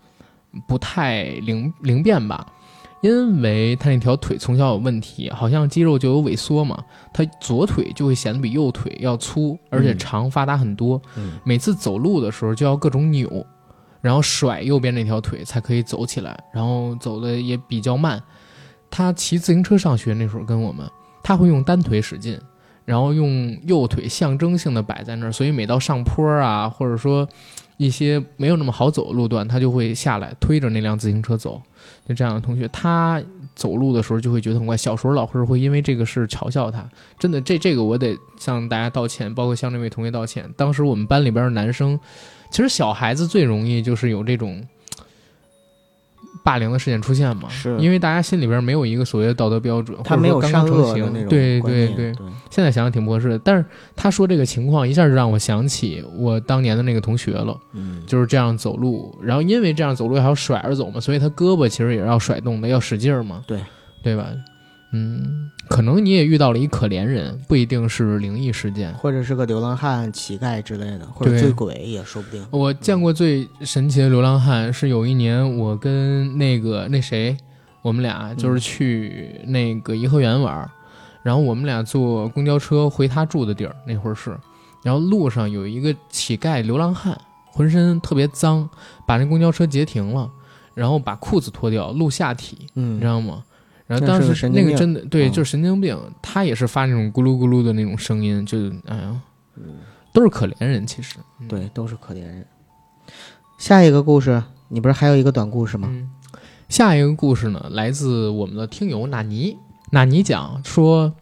[0.65, 2.47] 不太灵灵便吧。
[3.01, 6.81] 因为他那条腿从小有问题，好像肌肉就有萎缩嘛，
[7.13, 11.01] 他左腿就会显得比右腿要粗，而且嗯长发达很多。
[11.17, 13.45] 嗯每次走路的时候就要各种扭，
[13.99, 18.23] 然后甩右边那条腿才可以走起来，然后走的也比较慢。
[18.89, 20.89] 他骑自行车上学那时候跟我们，
[21.21, 22.39] 他会用单腿使劲，
[22.85, 27.27] 然后用右腿象征性的摆在那儿，所以每到上坡啊，或者说
[27.77, 31.61] 一些没有那么好走的路段，他就会下来推着那辆自行车走。
[32.07, 33.21] 就这样的同学，他
[33.55, 34.75] 走路的时候就会觉得很怪。
[34.75, 40.49] 小时候老师会因为这个事嘲笑他，真的，这这个我得向大家道歉，包括向这位同学道歉。
[40.57, 41.99] 当时我们班里边的男生，
[42.51, 44.61] 其实小孩子最容易就是有这种
[46.43, 52.15] 霸凌的事件出现嘛，是因为大家心里边没有一个所谓的道德标准，他没有刚善刚成型对对对，对，
[52.49, 53.39] 现在想想挺不合适的。
[53.39, 53.65] 但是
[53.95, 57.57] 他说这个情况一下就让我想起我当年的那个同学了。
[57.71, 63.59] 嗯，就是这样走路，然后因为这样走路还要甩着走嘛，所以他胳膊其实也是要甩动的，要使劲儿嘛，对
[64.03, 64.27] 对吧？
[64.93, 68.93] 嗯，可能你也遇到了一可怜人，不一定是灵异事件。
[68.93, 72.45] 或者是个流浪汉、乞丐之类的，或者醉鬼也说不定。
[72.51, 77.35] 我见过最神奇的流浪汉是有一年我跟那个那谁，
[77.81, 80.69] 我们俩就是去那个颐和园玩儿，
[81.23, 84.37] 然后我们俩坐公交车回他住的地儿，那会儿是，
[84.83, 87.19] 然后路上有一个乞丐流浪汉，
[87.51, 88.69] 浑身特别脏，
[89.07, 90.29] 把那公交车截停了，
[90.75, 93.43] 然后把裤子脱掉露下体，嗯你知道吗？
[93.85, 98.57] 然后当时那个真的对，嗯就是神经病，他也是发那种咕噜咕噜的那种声音，就
[98.87, 99.21] 哎呀，
[100.13, 101.17] 都是可怜人，其实。
[101.39, 102.45] 嗯对，都是可怜人。
[103.57, 105.87] 下一个故事，你不是还有一个短故事吗？
[105.91, 106.09] 嗯，
[106.69, 109.57] 下一个故事呢，来自我们的听友纳尼。
[109.91, 111.13] 纳尼讲说，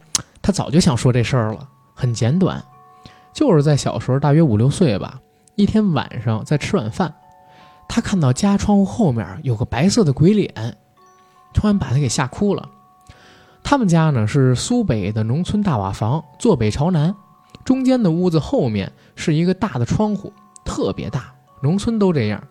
[0.42, 2.64] 他早就想说这事儿了，很简短，
[3.34, 5.20] 就是在小时候，大约五六岁吧。
[5.56, 7.14] 一天晚上在吃晚饭，
[7.90, 10.78] 他看到家窗户后面有个白色的鬼脸，
[11.54, 12.70] 突然把他给吓哭了。
[13.64, 17.16] 他们家呢是苏北的农村大瓦房，坐北朝南，
[17.64, 20.34] 中间的屋子后面是一个大的窗户，
[20.66, 22.44] 特别大，农村都这样。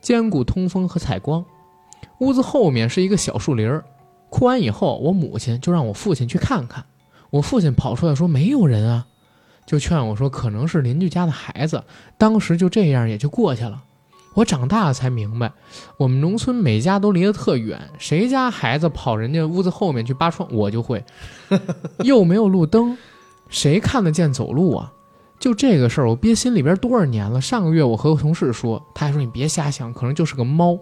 [0.00, 1.44] 兼顾通风和采光。
[2.18, 3.84] 屋子后面是一个小树林儿。
[4.30, 6.84] 哭完以后，我母亲就让我父亲去看看。
[7.30, 9.06] 我父亲跑出来说没有人啊，
[9.66, 11.84] 就劝我说可能是邻居家的孩子，
[12.18, 13.82] 当时就这样也就过去了。
[14.34, 15.52] 我长大了才明白，
[15.96, 21.04] 我们农村每家都离得特远，谁家孩子跑人家屋子后面去扒窗，我就会，
[22.04, 22.96] 又没有路灯，
[23.48, 24.92] 谁看得见走路啊？
[25.38, 27.40] 就这个事儿，我憋心里边多少年了。
[27.40, 30.78] 上个月我和我同事说，他还说你别瞎想，可能就是个猫。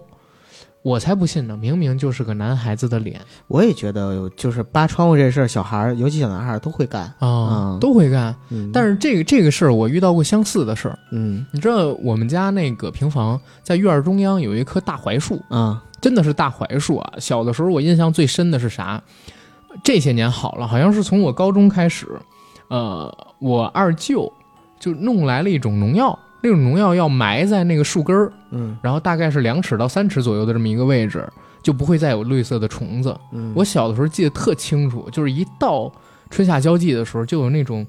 [0.83, 1.55] 我才不信呢！
[1.55, 8.35] 明明就是个男孩子的脸，我也觉得，就是扒窗户这事儿，小孩儿，尤其小男孩儿都会干啊，都会干。
[8.73, 10.97] 但是这个这个事儿，我遇到过相似的事儿。
[11.11, 17.13] 嗯，你知道我们家那个平房在院儿中央有一棵大槐树啊，真的是大槐树啊。
[17.19, 19.01] 小的时候我印象最深的是啥？
[19.83, 22.07] 这些年好了，好像是从我高中开始，
[22.69, 24.33] 呃，我二舅
[24.79, 26.17] 就弄来了一种农药。
[26.41, 31.27] 那种农药要埋在那个树根儿，嗯，然后大概是两尺到三尺左右的这么一个位置，
[31.61, 33.15] 就不会再有绿色的虫子。
[33.31, 35.91] 嗯，我小的时候记得特清楚，就是一到
[36.29, 37.85] 春夏交际的时候，就有那种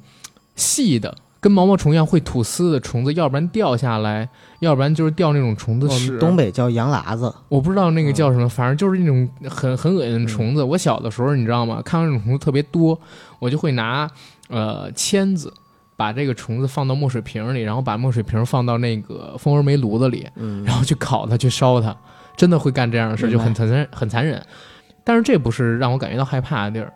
[0.55, 4.29] 细的跟毛毛虫一样会吐丝的虫子，要不然掉下来，
[4.61, 6.19] 要不然就是掉那种虫子屎。
[6.19, 10.63] 东北叫羊喇子，我不知道那个叫什么，反正就是那种很很恶心的虫子。
[10.63, 11.81] 我小的时候你知道吗？
[11.83, 12.99] 看到那种虫子特别多，
[13.39, 14.09] 我就会拿
[14.49, 15.53] 呃签子。
[16.03, 21.97] 把这个虫子放到墨水瓶里，然后把墨水瓶放到那个蜂窝煤炉子里，嗯， 然后去烤它，去烧它，
[22.37, 24.45] 真的会干这样的事，就很残忍，很残忍。
[25.05, 26.93] 但是这不是让我感觉到害怕的地儿。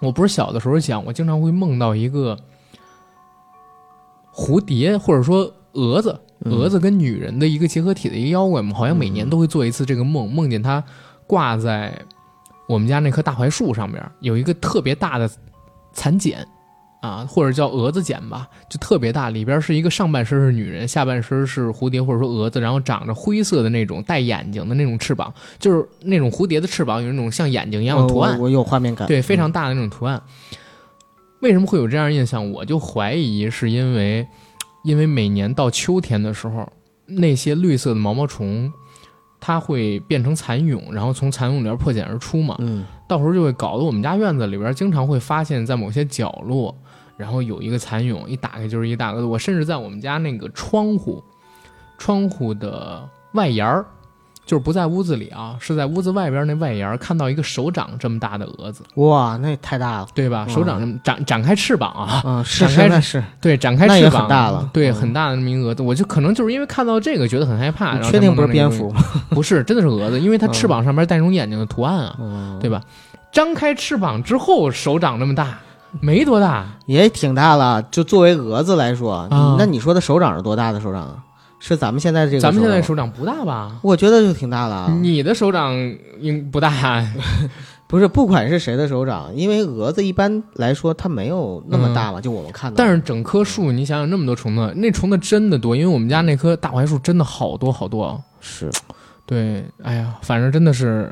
[0.00, 2.38] 我不是小的时候讲，我经常会梦到一个
[4.34, 10.84] 蝴蝶，或者说蛾子，蛾子跟女人的一个结合体的一个妖怪嘛，好像每年都会做一次这个梦，梦见它
[11.26, 11.98] 挂在
[12.68, 15.30] 我们家那棵大槐树上面，有一个特别大的
[15.94, 16.46] 蚕茧。
[17.00, 28.38] 啊，或者叫蛾子茧吧，就特别大，里边是一个上半身是女人，下半身是蝴蝶或者说蛾子，然后长着灰色的那种带眼睛的那种翅膀，就是那种蝴蝶的翅膀有那种像眼睛一样的图案。
[28.40, 29.06] 我有画面感。
[29.06, 30.20] 对，非常大的那种图案。
[31.40, 32.50] 为什么会有这样印象？
[32.50, 34.26] 我就怀疑是因为，
[34.82, 36.66] 因为每年到秋天的时候，
[37.06, 38.72] 那些绿色的毛毛虫，
[39.38, 42.56] 它会变成蚕蛹，然后从蚕蛹里边破茧而出嘛。
[42.58, 46.74] 嗯，到时候就会搞得我们家院子里边经常会发现，在某些角落。
[47.16, 49.24] 然后有一个蚕蛹，一打开就是一大蛾子。
[49.24, 51.22] 我甚至在我们家那个窗户，
[51.98, 53.84] 窗户的外沿儿，
[54.44, 58.82] 就是不在屋子里啊，是在屋子外边那外沿儿，看到一个手掌这么大的蛾子。
[58.96, 60.46] 哇，那也太大了，对吧？
[60.48, 65.82] 手掌这么展展开翅膀啊， 嗯，展开是，对，展开翅膀很大了，对，很大的那么一个蛾子。
[65.82, 67.98] 我就可能就是因为看到这个觉得很害怕。
[68.00, 69.02] 确定不是蝙蝠吗？
[69.30, 72.82] 不是，真的是蛾子，因为它翅膀上面带那种眼睛的图案啊，对吧？
[73.32, 75.58] 张开翅膀之后，手掌那么大。
[76.00, 77.82] 没多大，也挺大了。
[77.90, 79.26] 就作为蛾子来说，
[79.58, 81.22] 那你说的手掌是多大的手掌啊？
[81.58, 82.40] 是咱们现在这个？
[82.40, 83.78] 咱们现在手掌不大吧？
[83.82, 84.90] 我觉得就挺大了。
[85.00, 85.74] 你的手掌
[86.20, 87.02] 应不大，
[87.88, 88.06] 不是？
[88.06, 92.20] 不管是谁的手掌，因为蛾子一般来说它没有那么大嘛。
[92.20, 95.74] 就我们看到，但是整棵树，你想想那么多虫子，那虫子真的多。
[95.74, 98.22] 因为我们家那棵大槐树真的好多好多。
[98.40, 98.70] 是，
[99.24, 101.10] 对，哎呀，反正真的是。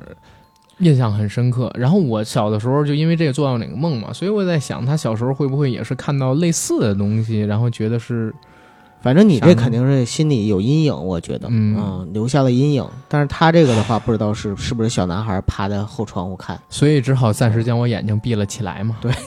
[0.79, 1.70] 印象很深刻。
[1.77, 8.35] 然后我小的时候就因为这个做到哪个梦嘛，所以我在想，他小时候会不会也是看到类似的东西，然后觉得是，
[9.01, 12.87] 反正你这肯定是心里有阴影，我觉得，嗯，留下了阴影。
[13.09, 18.97] 但是他这个的话，不知道是是不是小男孩趴在后窗户看，所以只好暂时将我眼睛闭了起来嘛。
[19.01, 19.12] 对。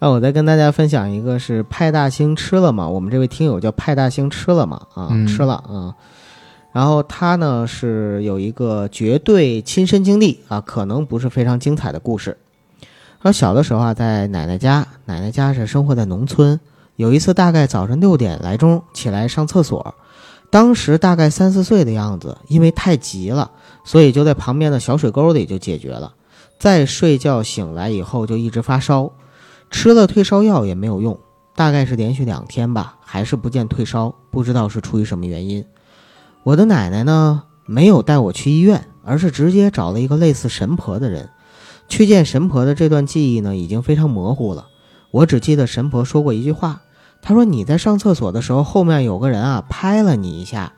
[0.00, 2.86] 那我再跟大家分享一个，是派大星吃了吗？
[2.86, 4.82] 我们这位听友叫派大星吃了吗？
[4.94, 5.94] 啊，吃了啊。
[6.74, 12.36] 然后他呢是有一个绝对亲身经历啊，可能不是非常精彩的故事。
[13.22, 16.58] 说小的时候啊，在奶奶家，奶奶家是生活在农村。
[16.96, 19.94] 有一次，大概早上六点来钟起来上厕所，
[20.50, 23.52] 当时大概三四岁的样子，因为太急了，
[23.84, 26.14] 所以就在旁边的小水沟里就解决了。
[26.58, 29.12] 再睡觉醒来以后就一直发烧，
[29.70, 31.16] 吃了退烧药也没有用，
[31.54, 35.64] 大概是连续两天吧，还是不见退烧，不知道是出于什么原因。
[36.44, 41.30] 我的奶奶呢，没有带我去医院，而是直接找了一个类似神婆的人。
[41.88, 44.66] 去见神婆的这段记忆呢，已经非常模糊了。
[45.10, 46.82] 我只记得神婆说过一句话，
[47.22, 50.74] 她说：“你在上厕所的时候，后面有个人啊，拍了你一下。”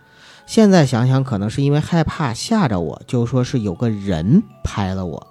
[0.47, 5.27] 现在想想，可能是因为害怕吓着我，就说是有个人拍了我。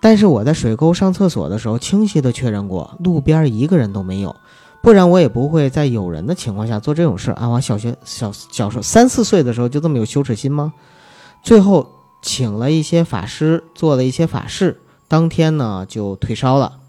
[0.00, 4.36] 但是我在水沟上厕所的时候，清晰的确认过，路边一个人都没有。
[4.82, 7.46] 不然我也不会在有人的情况下做这种事啊！
[7.46, 10.72] 我小学小小时候三四岁的时候就这么有羞耻心吗？
[11.42, 11.88] 最后
[12.20, 16.80] 请了一些法师做了一些法事，当天呢就退烧了。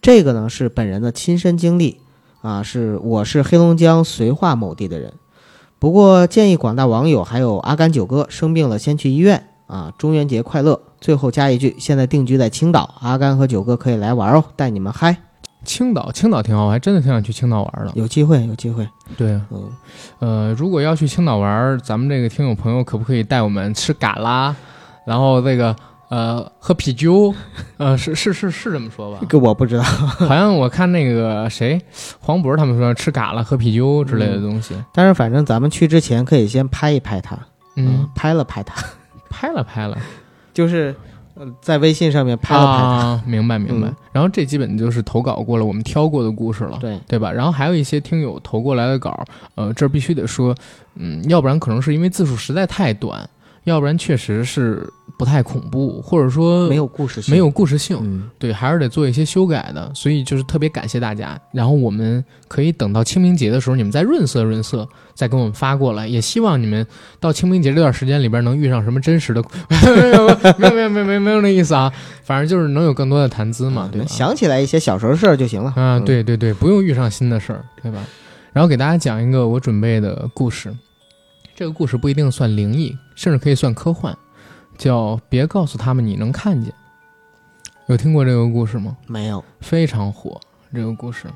[0.00, 2.00] 这个呢是本人的亲身经历
[2.40, 5.12] 啊，是我是黑龙江绥化某地的人。
[5.78, 9.92] 不过建议广大网友还有阿甘九哥生病了先去医院啊！
[9.98, 10.80] 中元节快乐！
[10.98, 15.27] 最后加一句，现在定居在青岛，阿甘和九哥可以来玩哦，带你们嗨。
[15.64, 17.92] 青岛，青岛挺好，我还真的挺想去青岛玩的。
[17.94, 18.88] 有机会，有机会。
[19.16, 19.70] 对，嗯，
[20.20, 24.54] 呃，如果要去青岛玩，咱们这个听友朋友可不可以带我们吃嘎啦，
[25.04, 25.74] 然后这个
[26.08, 27.34] 呃喝啤酒？
[27.76, 29.26] 呃，是是是是这么说吧 这？
[29.26, 29.82] 个我不知道。
[29.82, 31.80] 好像我看那个谁
[32.20, 34.74] 黄渤他们说吃嘎啦、喝啤酒之类的东西。
[34.94, 37.36] 但是反正咱们去之前可以先拍一拍他，
[37.76, 38.82] 嗯，拍了拍他，
[39.28, 39.98] 拍了拍了，
[40.54, 41.07] 就是呃
[41.60, 42.84] 在微信上面拍了拍他。
[42.84, 43.88] 啊，明白明白。
[43.88, 46.76] 嗯然后这基本就是投稿过了，我们挑过的故事了。
[46.80, 47.30] 对，对吧？
[47.30, 49.24] 然后还有一些听友投过来的稿，
[49.54, 50.52] 呃，这儿必须得说，
[50.96, 53.28] 嗯，要不然可能是因为字数实在太短，
[53.62, 54.84] 要不然确实是
[55.18, 59.92] 不太恐怖，或者说没有故事性，没有故事性，嗯，对，还是得做一些修改的。
[59.94, 61.38] 所以就是特别感谢大家。
[61.52, 66.06] 然后我们可以等到清明节的时候，你们再润色润色，再给我们发过来。
[66.06, 66.86] 也希望你们
[67.18, 71.92] 到清明节这段时间里边能遇上什么真实的，没有没有没有没有没有那意思啊，
[72.22, 74.06] 反正就是能有更多的谈资嘛，对吧？
[74.08, 75.70] 想起来一些小时候的事儿就行了。
[75.70, 77.98] 啊，嗯，对对对，不用遇上新的事儿，对吧？
[78.52, 80.72] 然后给大家讲一个我准备的故事，
[81.56, 84.16] 这个故事不一定算灵异，甚至可以算科幻，
[84.78, 86.72] 叫《别告诉他们你能看见》。
[87.88, 88.96] 有听过这个故事吗？
[89.06, 89.44] 没有。
[89.60, 90.40] 非常火，
[90.72, 91.26] 这个故事。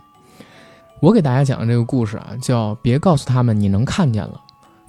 [1.01, 4.41] 我给大家讲的这个故事啊，叫《别告诉他们你能看见了》，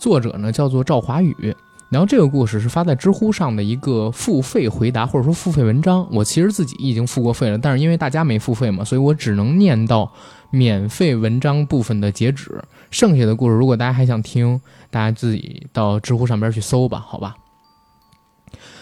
[0.02, 1.56] 作者呢叫做赵华宇。
[1.90, 6.08] 然后这个故事是发在知乎上的一个付费回答或者说付费文章。
[6.12, 10.12] 我其实自己已经付过费了，但是因为大家没付费嘛，所以我只能念到
[10.50, 12.64] 免费文章部分的截止。
[12.90, 17.36] 剩下的故事，如果大家还想听，大家自己到知乎上边去搜吧，好吧。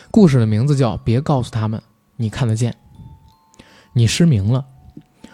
[0.10, 1.82] 故事的名字叫《别告诉他们
[2.18, 2.72] 你看得见》。
[3.94, 4.66] 你失明了，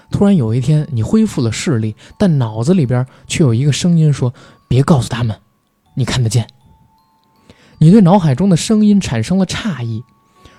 [0.10, 4.34] 突然有一天你恢复了视力，但脑子里边却有一个声音说
[4.68, 5.38] ：“别告诉他们，
[5.96, 6.48] 你看得见。”
[7.80, 10.04] 你对脑海中的声音产生了诧异，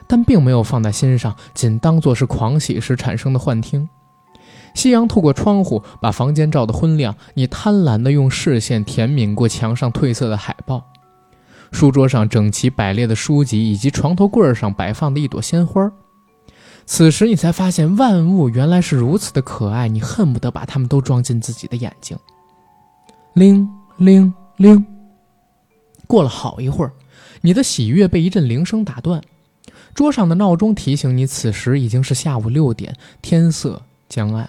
[0.06, 3.88] 但并没有放在心上，仅当作是狂喜时产生的幻听。
[4.74, 7.16] 夕阳透过窗户，把房间照得昏亮。
[7.34, 10.84] 你贪婪地用视线舔抿过墙上褪色的海报，
[11.70, 15.90] 书桌上整齐摆列的书籍，以及床头柜上摆放的一朵鲜花。
[16.86, 22.16] 此时你才发现，万物原来是如此的可爱，你恨不得把它们都装进自己的眼睛。
[23.34, 24.84] 铃铃铃，
[26.06, 26.92] 过了好一会儿，
[27.42, 29.22] 你的喜悦被一阵铃声打断。
[29.94, 34.48] 桌上的闹钟提醒你，此时已经是下午六点，天色将暗。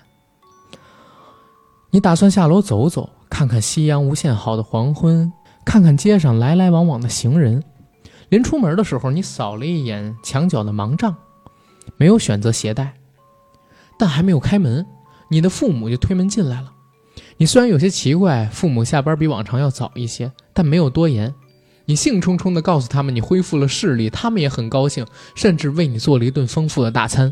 [1.92, 5.32] 你打算下楼走走，看看夕阳无限好的黄昏，
[5.70, 7.64] 看看街上来来往往的行人。
[8.30, 11.16] 临出门的时候，你扫了一眼墙角的盲杖，
[11.96, 12.96] 没有选择携带。
[13.96, 14.84] 但还没有开门，
[15.30, 16.74] 你的父母就推门进来了。
[17.38, 21.36] 你虽然有些奇怪，父母下班比往常要早一些，但没有多言。
[21.86, 25.06] 你兴冲冲地告诉他们你恢复了视力，他们也很高兴，
[25.36, 27.32] 甚至为你做了一顿丰富的大餐。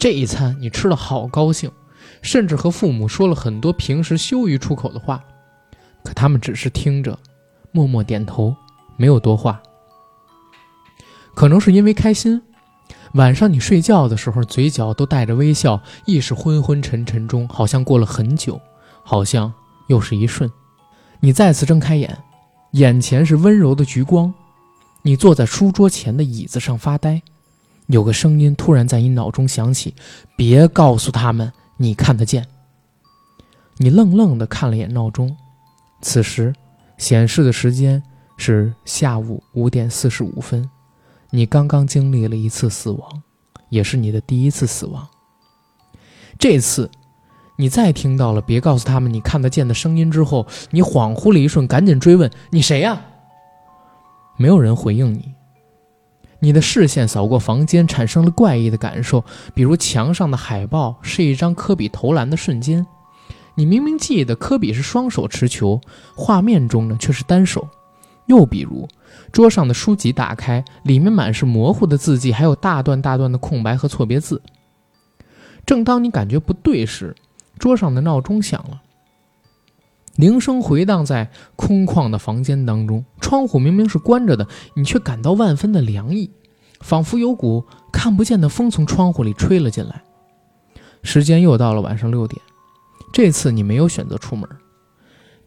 [0.00, 1.70] 这一餐你吃了好高兴，
[2.22, 5.22] 甚至和父母说了很多平时羞于出口的话，
[6.02, 7.18] 可他们只是听着，
[7.72, 8.54] 默默点头，
[8.96, 9.60] 没有多话。
[11.34, 12.42] 可能是因为开心，
[13.14, 18.60] 晚上你睡觉的时候嘴角都带着微笑，意识昏昏沉沉中，好像过了很久，
[19.02, 19.52] 好像
[19.88, 20.50] 又是一瞬。
[21.20, 22.16] 你再次睁开眼，
[22.72, 24.32] 眼前是温柔的橘光，
[25.02, 27.22] 你坐在书桌前的椅子上发呆。
[27.86, 29.94] 有个声音突然在你脑中响起
[30.36, 32.46] ：“别告诉他们你看得见。”
[33.78, 35.36] 你愣愣地看了眼闹钟，
[36.00, 36.52] 此时
[36.98, 38.02] 显示的时间
[38.36, 40.68] 是下午五点四十五分。
[41.30, 43.22] 你刚刚经历了一次死亡，
[43.68, 45.06] 也是你的第一次死亡。
[46.38, 46.90] 这次，
[47.56, 53.00] 你再听到了“别告诉他们你看得见”的声音之后，你恍惚了一瞬，赶紧追问：“你谁呀？”
[54.38, 55.34] 没有人回应你。
[56.40, 59.22] 你的视线扫过房间，产生了怪异的感受，
[59.54, 62.86] 比如墙上的海报是一张科比投篮的瞬间，
[63.54, 65.80] 你明明记得科比是双手持球，
[66.14, 67.68] 画面中呢却是单手。
[68.26, 68.86] 又比如，
[69.32, 74.40] 桌上的书籍打开，里面满是模糊的字迹，还有大段大段的空白和错别字。
[75.66, 77.16] 正当你感觉不对时，
[77.58, 78.82] 桌上的闹钟响了，
[80.14, 83.04] 铃声回荡在空旷的房间当中。
[83.20, 86.30] 窗户明明是关着的，你却感到万分的凉意，
[86.80, 90.02] 仿佛有股看不见的风从窗户里吹了进来。
[91.02, 92.40] 时间又到了晚上六点，
[93.12, 94.48] 这次你没有选择出门。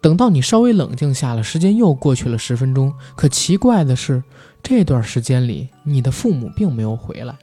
[0.02, 2.94] 等到你稍微冷静下了，时间又过去了十分钟。
[3.16, 4.22] 可奇怪的是，
[4.62, 7.34] 这段时间里，你的父母并没有回来。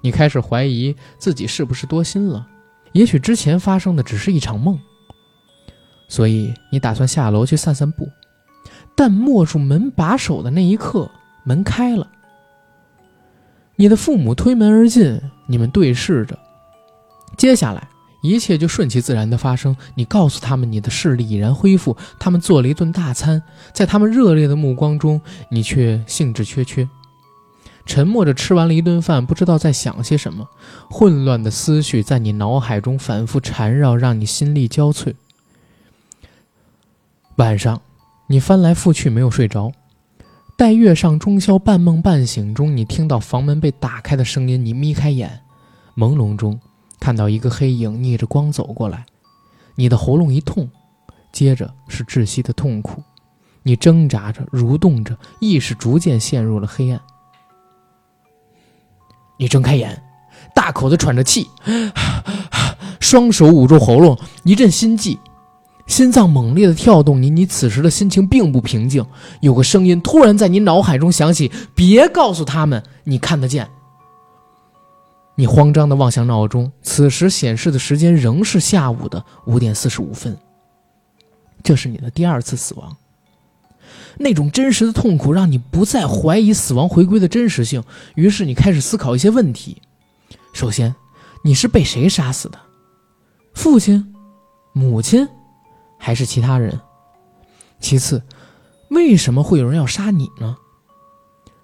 [0.00, 2.46] 你开始怀疑自己是不是多心了，
[2.92, 4.78] 也许之前发生的只是一场梦。
[6.08, 8.08] 所以你打算下楼去散散步，
[8.96, 11.08] 但握住门把手的那一刻，
[11.44, 12.10] 门开了。
[13.76, 16.38] 你的父母推门而进，你们对视着。
[17.36, 17.88] 接下来
[18.24, 19.76] 一切就顺其自然的发生。
[19.96, 23.42] 你告诉他们你的视力已然恢复，他们做了一顿大餐，
[23.74, 25.20] 在他们热烈的目光中，
[25.50, 26.88] 你却兴致缺缺，
[27.84, 30.48] 沉默着吃完了一顿饭，不知道在想些什么，
[30.90, 35.12] 混乱的思绪在你脑海中反复缠绕，让你心力交瘁。
[37.36, 37.82] 晚上，
[38.28, 39.70] 你翻来覆去没有睡着。
[40.56, 44.64] 待月上中宵，半梦半醒中，你听到房门被打开的声音。
[44.64, 45.40] 你眯开眼，
[45.96, 46.58] 朦胧中
[47.04, 49.04] 看到一个黑影逆着光走过来，
[49.74, 50.66] 你的喉咙一痛，
[51.30, 53.02] 接着是窒息的痛苦。
[53.62, 56.98] 你挣扎着，蠕动着，意识逐渐陷入了黑暗。
[59.36, 60.02] 你睁开眼，
[60.54, 61.46] 大口的喘着气，
[63.00, 65.18] 双手捂住喉咙，一阵心悸。
[65.86, 69.04] 心脏猛烈的跳动，你你此时的心情并不平静。
[69.42, 73.68] 有个声音突然在你脑海中响起：“别告诉他们你看得见。”
[75.36, 80.36] 你慌张的望向闹钟，此时显示的时间仍是下午的五点四十五分。
[81.62, 82.96] 这是你的第二次死亡。
[84.16, 87.82] 那种真实的痛苦让你不再怀疑死亡回归的真实性，
[88.14, 89.82] 于是你开始思考一些问题。
[90.52, 90.94] 首先，
[91.42, 92.58] 你是被谁杀死的？
[93.54, 94.14] 父亲？
[94.72, 95.26] 母亲？
[95.98, 96.80] 还是其他人。
[97.80, 98.22] 其次，
[98.90, 100.56] 为什么会有人要杀你呢？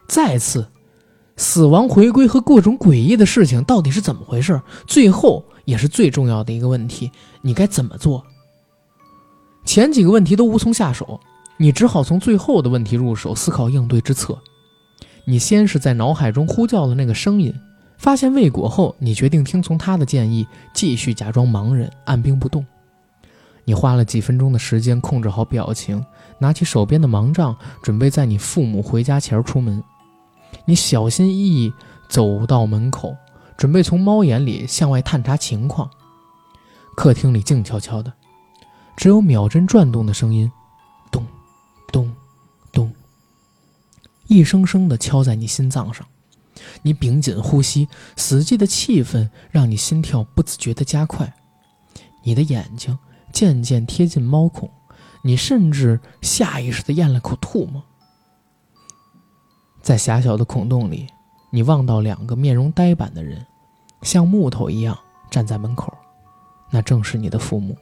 [0.09, 0.70] 再次，
[1.41, 4.61] 死亡回归和各种诡异的事情到底是怎么回事？
[4.87, 7.11] 最后，也是最重要的一个问题：
[7.41, 8.23] 你该怎么做？
[9.65, 11.19] 前几个问题都无从下手，
[11.57, 14.39] 你只好从最后的问题入手，思考应对之策。
[15.25, 17.55] 你先是在脑海中呼叫了那个声音，
[17.97, 22.63] 发现未果后，你决定听从他的建议，继续假装盲人，按兵不动。
[23.65, 26.05] 你花了几分钟的时间控制好表情，
[26.39, 29.83] 拿起手边的盲杖，准备在你父母回家前出门。
[30.65, 31.73] 你小心翼翼
[32.09, 33.17] 走到门口，
[33.57, 35.91] 准备从猫眼里向外探查情况。
[36.97, 38.13] 客厅里静悄悄的，
[38.97, 40.51] 只有秒针转动的声音，
[41.11, 41.27] 咚，
[41.93, 42.13] 咚，
[42.73, 42.93] 咚，
[44.29, 46.07] 一声声的敲在你心脏上。
[46.83, 51.33] 你屏紧呼吸，死寂的气氛让你心跳不自觉地加快。
[52.23, 52.99] 你的眼睛。
[53.33, 54.69] 渐渐贴近猫孔，
[55.23, 57.81] 你甚至下意识地咽了口唾沫。
[59.83, 61.07] 在狭小的孔洞里，
[61.51, 63.45] 你望到两个面容呆板的人，
[64.03, 64.97] 像木头一样
[65.31, 65.93] 站在门口，
[66.71, 67.77] 那正是你的父母。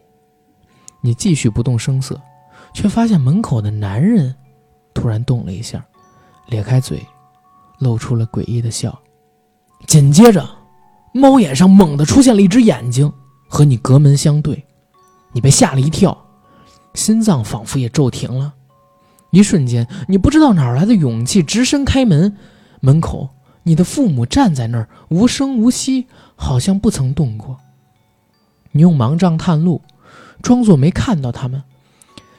[1.00, 2.20] 你继续不动声色，
[2.72, 4.34] 却发现门口的男人
[4.94, 5.84] 突然动了一下，
[6.46, 7.04] 咧开嘴，
[7.78, 8.98] 露出了诡异的笑。
[9.86, 10.48] 紧接着，
[11.12, 13.12] 猫眼上猛地出现了一只眼睛，
[13.48, 14.64] 和你隔门相对。
[15.32, 16.16] 你被吓了一跳，
[16.94, 18.54] 心脏仿佛也骤停了。
[19.30, 22.36] 一瞬间，你不知道哪来的勇气，直身开门。
[22.80, 23.28] 门口，
[23.64, 26.06] 你的父母站在那儿，无声无息，
[26.36, 27.58] 好像不曾动过。
[28.72, 29.82] 你用盲杖探路，
[30.40, 31.62] 装作没看到他们。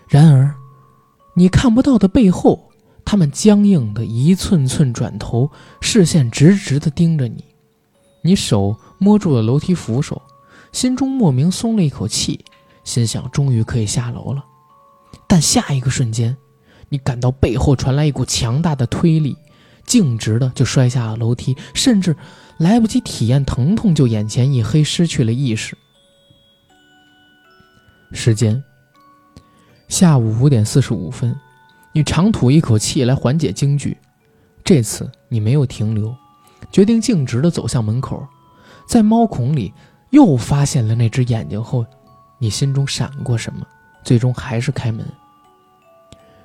[0.08, 0.56] 然而，
[1.36, 2.72] 你看不到的背后，
[3.04, 7.44] 他们僵硬的一寸寸转头，视线直直的盯着你。
[8.24, 10.22] 你手摸住了楼梯扶手，
[10.72, 12.44] 心中莫名松了一口气。
[12.84, 14.44] 心想，终于可以下楼了，
[15.28, 16.36] 但下一个瞬间，
[16.90, 19.38] 你感到背后传来一股强大的推力，
[19.86, 22.16] 径直的就摔下了楼梯，甚至
[22.58, 25.78] 来不及体验疼痛，就眼前一黑，失去了意识。
[28.12, 28.64] 时间，
[29.88, 31.36] 下午五点四十五分，
[31.94, 33.98] 你长吐一口气来缓解惊惧，
[34.64, 36.16] 这次你没有停留，
[36.72, 38.28] 决定径直的走向门口，
[38.88, 39.74] 在猫孔里
[40.10, 41.86] 又发现了那只眼睛后。
[42.42, 43.68] 你心中闪过什么？
[44.02, 45.06] 最终还是开门。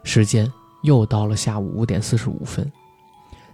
[0.04, 0.50] 时间
[0.82, 2.70] 又到了下午五点四十五分，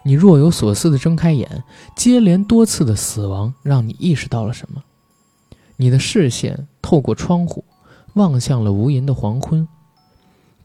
[0.02, 1.64] 你若有所思地睁开眼，
[1.96, 4.82] 接连多次的死亡让你意识到了什么？
[5.76, 7.64] 你的视线透过窗户
[8.14, 9.66] 望向了无垠的黄昏。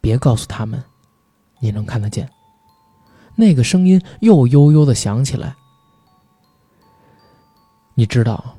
[0.01, 0.83] 别告诉他们，
[1.59, 2.29] 你能看得见。
[3.35, 5.55] 那个声音又悠悠地响起来。
[7.93, 8.57] 你知道。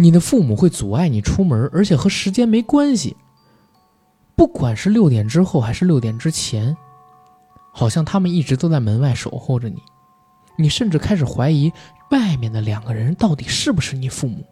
[0.00, 3.16] 你的父母会阻碍你出门，而且和时间没关系。
[4.38, 6.76] 不管是六点之后还是六点之前，
[7.72, 9.82] 好像他们一直都在门外守候着你。
[10.56, 11.72] 你甚至开始怀疑，
[12.12, 14.44] 外面的两个人到底是不是你父母。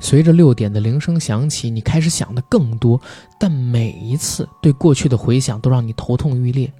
[0.00, 3.00] 随着六点的铃声响起，你开始想的更多，
[3.38, 6.72] 但每一次对过去的回想都让你头痛欲裂，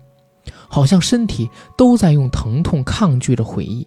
[0.67, 1.49] 好像身体
[1.79, 3.87] 都在用疼痛抗拒着回忆。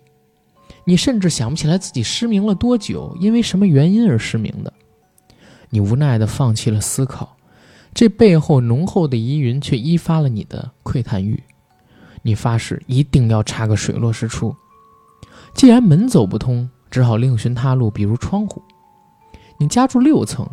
[0.86, 4.72] 你甚至想不起来自己失明了多久，因为什么原因而失明的。
[5.70, 7.38] 你无奈地放弃了思考，
[7.94, 11.44] 这背后浓厚的疑云却激发了你的窥探欲。
[12.22, 14.56] 你发誓一定要查个水落石出。
[15.54, 18.62] 既然门走不通，只好另寻他路，比如窗户。
[19.58, 20.48] 你家住六层，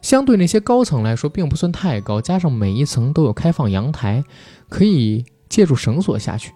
[0.00, 4.22] 相对那些高层来说，并不算太高，加上每一层都有开放阳台，
[4.68, 6.52] 可以借助绳索下去。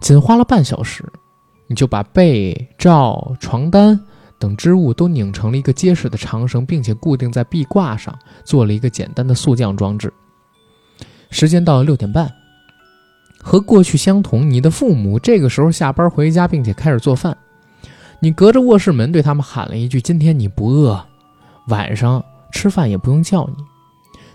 [0.00, 1.04] 仅花了半小时，
[1.68, 4.00] 你就把被罩、床单
[4.38, 10.12] 等织物都拧成了一个结实的长绳，并且固定在壁挂上，做了一个简单的速降装置。
[11.30, 12.32] 时间到了六点半，
[13.42, 17.36] 和过去相同，你的父母这个时候下班回家，并且开始做饭。
[18.20, 21.04] 你隔着卧室门对他们喊了一句：“今天你不饿，
[21.68, 23.64] 晚上吃饭也不用叫你。”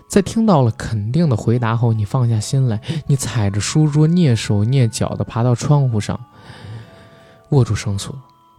[0.08, 6.18] 在听到了肯定的回答后，你放下心来，你踩着书桌，蹑手蹑脚地爬到窗户上，
[7.50, 8.14] 握住绳索，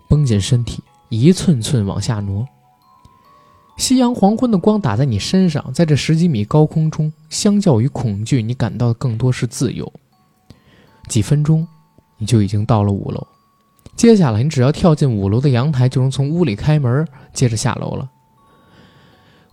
[0.10, 2.48] 绷紧身体，一寸寸往下挪。
[3.78, 9.92] 夕阳黄昏的光打在你身上，在这十几米高空中，相较于恐惧，你感到的更多是自由。
[11.08, 11.68] 几分钟，
[12.18, 13.28] 你就已经到了五楼。
[13.96, 18.10] 接下来，你只要跳进五楼的阳台，就能从屋里开门，接着下楼了。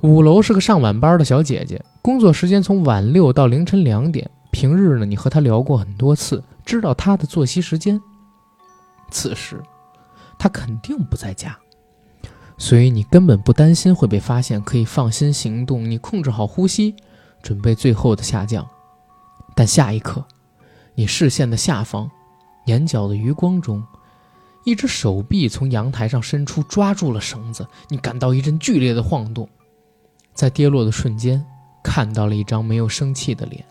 [0.02, 4.30] 五楼是个上晚班的小姐姐，工作时间从晚六到凌晨两点。
[4.50, 8.00] 平日呢，你和她聊过很多次，知道她的作息时间。
[9.10, 9.60] 此时，
[10.42, 11.56] 他肯定不在家，
[12.58, 15.88] 所以你根本不担心会被发现，可以放心行动。
[15.88, 16.96] 你控制好呼吸，
[17.40, 18.68] 准备最后的下降。
[19.54, 20.26] 但下一刻，
[20.96, 22.10] 你视线的下方，
[22.66, 23.84] 眼角的余光中。
[24.64, 27.64] 一只手臂从阳台上伸出，抓住了绳子。
[27.88, 29.48] 你感到一阵剧烈的晃动，
[30.34, 31.46] 在跌落的瞬间，
[31.84, 33.64] 看到了一张没有生气的脸。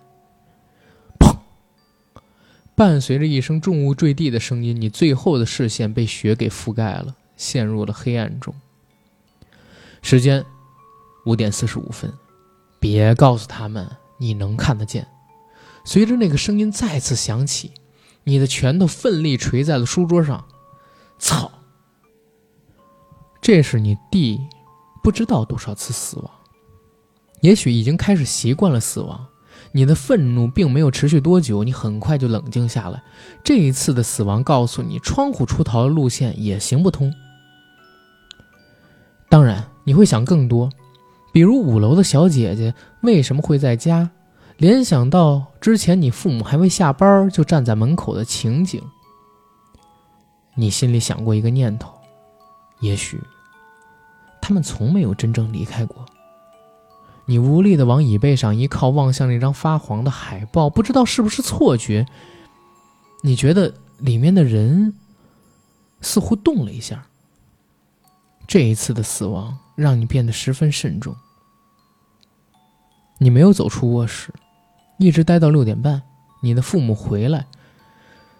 [2.81, 8.51] 伴随着一声重物坠地的声音，你最后的视线被雪给覆盖了，陷入了黑暗中。
[10.01, 10.43] 时间
[11.27, 12.11] 五点四十五分，
[12.79, 15.07] 别告诉他们你能看得见。
[15.85, 17.69] 随着那个声音再次响起，
[18.23, 20.43] 你的拳头奋力捶在了书桌上。
[21.19, 21.51] 操！
[23.39, 24.39] 这是你弟
[25.03, 26.31] 不知道多少次死亡，
[27.41, 29.27] 也许已经开始习惯了死亡。
[29.73, 33.01] 你的愤怒并没有持续多久，你很快就冷静下来。
[33.43, 37.13] 这一次的死亡告诉你，窗户出逃的路线也行不通。
[39.29, 40.69] 当然，你会想更多，
[41.31, 44.09] 比如五楼的小姐姐为什么会在家？
[44.57, 48.81] 联想到之前你父母还未下班就站在门口的情景。
[50.53, 51.93] 你心里想过一个念头，
[52.81, 53.19] 也许
[54.41, 56.05] 他们从没有真正离开过。
[57.31, 62.05] 你无力的往椅背上一靠，望向那张发黄的海报，不知道是不是错觉。
[63.23, 64.93] 你觉得里面的人
[66.01, 67.05] 似乎动了一下。
[68.45, 71.15] 这一次的死亡让你变得十分慎重。
[73.17, 74.33] 你没有走出卧室，
[74.97, 76.01] 一直待到六点半，
[76.41, 77.47] 你的父母回来。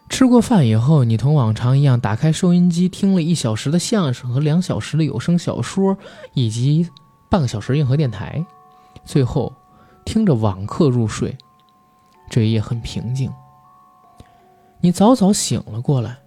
[0.09, 5.97] 吃过饭以后，你同往常一样打开收音机，听了一小时的相声和两小时的有声小说，
[6.33, 6.89] 以及
[7.29, 8.45] 半个小时硬核电台，
[9.06, 9.54] 最后
[10.06, 11.38] 听着网课入睡。
[12.30, 13.32] 这一夜很平静。
[14.80, 16.18] 你早早醒了过来，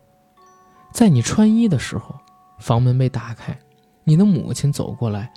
[0.92, 2.14] 在你穿衣的时候，
[2.58, 3.58] 房门被打开，
[4.04, 5.32] 你的母亲走过来，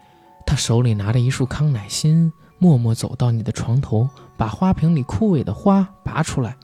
[0.45, 6.57] 她手里拿着一束康乃馨，默默走到你的床头，把花瓶里枯萎的花拔出来。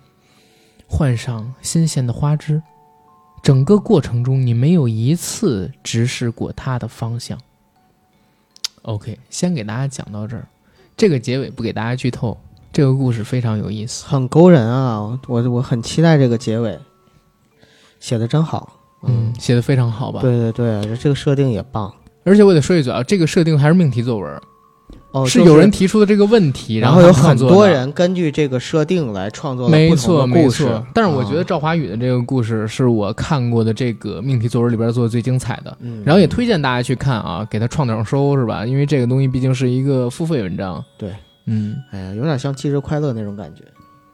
[0.87, 2.61] 换上新鲜的花枝，
[3.41, 7.39] 整个过程中你没有一次直视过他的方向。
[8.83, 10.47] OK，先给大家讲到这儿，
[10.95, 12.37] 这个结尾不给大家剧透。
[12.71, 15.19] 这个故事非常有意思，很勾人啊！
[15.27, 16.79] 我我很期待这个结尾，
[17.99, 18.73] 写的真好，
[19.03, 20.21] 嗯，写的非常好吧？
[20.21, 21.93] 对对对，这个设定也棒。
[22.23, 24.41] 而且我得说一嘴啊，这个设定还是命题作文。
[25.13, 30.83] 哦，是有人提出的这个问题，然后有很多人根据这个设定来创作没错没错。
[30.91, 38.65] 但是我觉得赵华宇的这个故事是我看过的这个命题作文里边做的最精彩的，嗯然后也推荐大家去看啊，给他创点收是吧？
[38.65, 40.83] 因为这个东西毕竟是一个付费文章。
[40.97, 41.11] 对，
[41.45, 43.61] 嗯，哎呀，有点像《忌日快乐》那种感觉，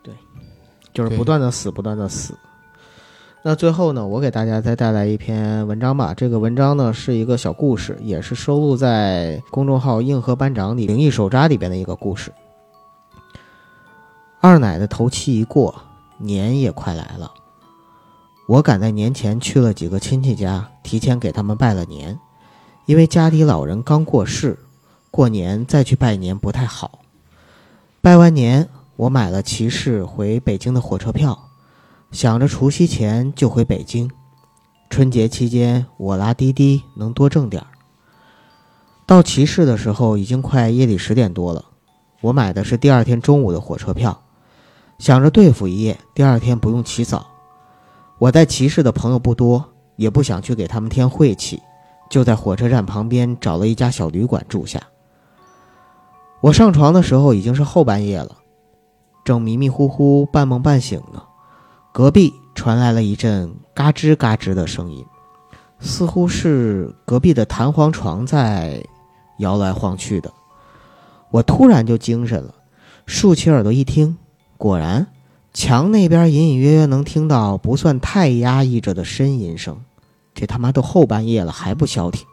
[0.03, 0.13] 对，
[0.93, 2.33] 就是不断的死，不断的死。
[3.49, 6.13] 那最后呢，我给大家再带来一篇文章吧。
[6.13, 12.31] 这个文章呢是一个小故事，也是收录在公众号“硬核班长”里灵异手札里边的一个故事。
[14.39, 15.73] 二奶的头七一过，
[16.19, 17.31] 年也快来了。
[18.47, 22.19] 我赶在年前去了几个亲戚家，提前给他们拜了年，
[22.85, 24.59] 因为家里老人刚过世，
[25.09, 26.99] 过年再去拜年不太好。
[27.99, 31.48] 拜完年，我买了骑士回北京的火车票。
[32.11, 34.09] 想着除夕前就回北京，
[34.89, 37.67] 春节期间我拉滴滴能多挣点儿。
[39.05, 41.65] 到齐市的时候已经快夜里十点多了，
[42.21, 44.23] 我买的是第二天中午的火车票，
[44.97, 47.27] 想着对付一夜，第二天不用起早。
[48.17, 49.63] 我在齐市的朋友不多，
[49.95, 51.61] 也不想去给他们添晦气，
[52.09, 54.81] 就在火车站旁边找了一家小旅馆住下。
[56.41, 58.35] 我上床的时候已经是后半夜了，
[59.23, 61.23] 正迷迷糊糊、半梦半醒呢，
[61.91, 65.05] 隔壁传来了一阵嘎吱嘎吱的声音，
[65.79, 68.83] 似乎是隔壁的弹簧床在
[69.39, 70.31] 摇来晃去的。
[71.31, 72.53] 我突然就精神了，
[73.05, 74.17] 竖起耳朵一听，
[74.57, 75.07] 果然
[75.53, 79.77] 墙那边隐隐约约能听到不算太压抑着的呻吟声。
[80.33, 82.25] 这他妈都后半夜了还不消停！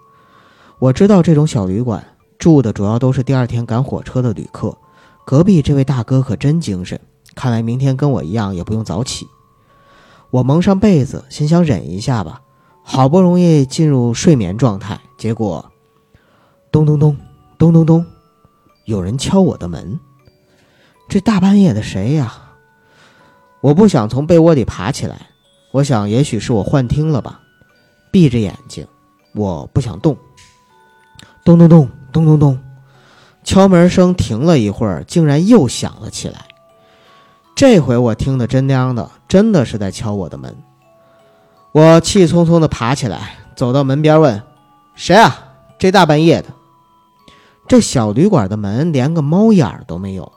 [0.78, 2.07] 我知道这种小旅馆。
[2.38, 4.76] 住的主要都是第二天赶火车的旅客。
[5.24, 7.00] 隔壁这位大哥可真精神，
[7.34, 9.26] 看来明天跟我一样也不用早起。
[10.31, 12.43] 我蒙上被子，心想忍一下吧。
[12.83, 15.72] 好不容易进入睡眠状态，结果
[16.70, 17.16] 咚咚咚
[17.59, 18.07] 咚咚咚，
[18.85, 19.99] 有人敲我的门。
[21.09, 22.33] 这大半夜的谁呀？
[23.61, 25.29] 我不想从被窝里爬起来，
[25.72, 27.41] 我想也许是我幻听了吧。
[28.12, 28.87] 闭着眼睛，
[29.35, 30.16] 我不想动。
[31.45, 31.89] 咚咚咚。
[32.12, 32.59] 咚咚咚，
[33.45, 36.45] 敲门声停了一会儿，竟然又响了起来。
[37.57, 40.54] 这回我听得真娘的，真的是在敲我的门。
[41.72, 44.42] 我气冲冲地爬起来，走到门边问
[44.94, 45.38] ：“谁啊？
[45.78, 46.48] 这大半夜的？”
[47.66, 50.30] 这小旅馆的门连个猫眼儿都没有，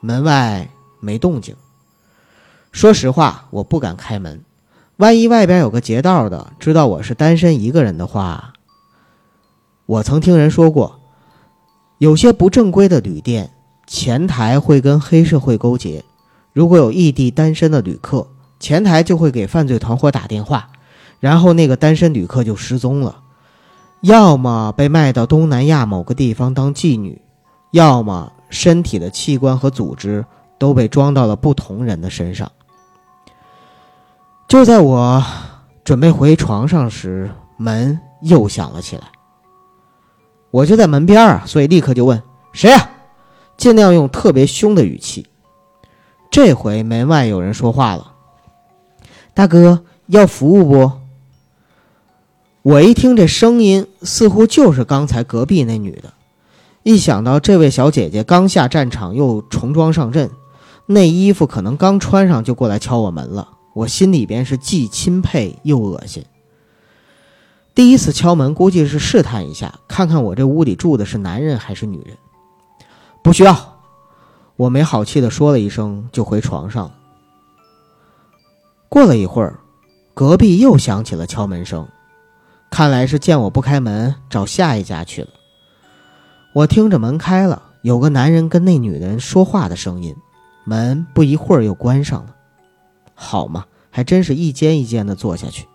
[0.00, 0.68] 门外
[1.00, 1.56] 没动静。
[2.70, 4.44] 说实话，我不敢开门，
[4.98, 8.52] 万一外边有个劫道的知道我是单身一个人的话。
[9.86, 11.00] 我曾听人说过，
[11.96, 13.53] 有些不正规的旅店
[13.86, 16.04] 前台会跟黑社会勾结。
[16.52, 18.26] 如果有异地单身的旅客，
[18.60, 20.68] 前台就会给犯罪团伙打电话，
[21.20, 23.16] 然后那个单身旅客就失踪了，
[24.02, 27.20] 要么被卖到东南亚某个地方当妓女，
[27.72, 30.24] 要么身体的器官和组织
[30.58, 32.50] 都被装到了不同人的身上。
[34.46, 35.22] 就在我
[35.82, 39.02] 准备回床上时，门又响了起来。
[40.52, 42.22] 我就在门边啊，所以立刻就问
[42.52, 42.88] 谁呀？
[43.56, 45.26] 尽量用特别凶的语气。
[46.30, 48.12] 这回门外有人说话了
[49.34, 50.92] ：“大哥，要服务不？”
[52.62, 56.14] 我一听这声音，似乎就是刚才隔壁那女的。
[56.82, 60.30] 一想到这位小姐姐刚下战场又重装上阵，
[60.86, 66.24] 那衣服可能刚穿上就过来敲我门了，我心里边是既钦佩又恶心。
[67.74, 72.16] 第一次敲门，估计是试探一下，看看我这屋里住的是男人还是女人。
[73.24, 73.78] 不需要，
[74.54, 76.94] 我没好气的说了一声，就回床上了。
[78.90, 79.58] 过了一会儿，
[80.12, 81.88] 隔壁又响起了敲门声，
[82.70, 85.28] 看来是见我不开门，找下一家去了。
[86.52, 90.14] 我听着门开了，有个男人跟那女人说话的声音，
[90.66, 92.36] 门不一会儿又关上了。
[93.14, 95.66] 好嘛，还真是一间一间的坐下去。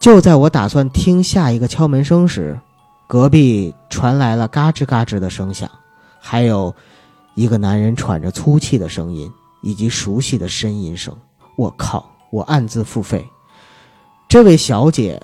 [0.00, 2.58] 就在我打算听下一个敲门声时，
[3.06, 5.70] 隔壁传来了嘎吱嘎吱的声响，
[6.24, 6.72] 还有
[7.34, 11.14] 一个男人喘着粗气的声音，以及熟悉的呻吟声。
[11.58, 12.08] 我靠！
[12.30, 13.26] 我暗自付费。
[14.28, 15.20] 这位小姐，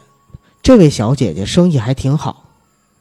[0.61, 2.45] 这位小姐姐生意还挺好。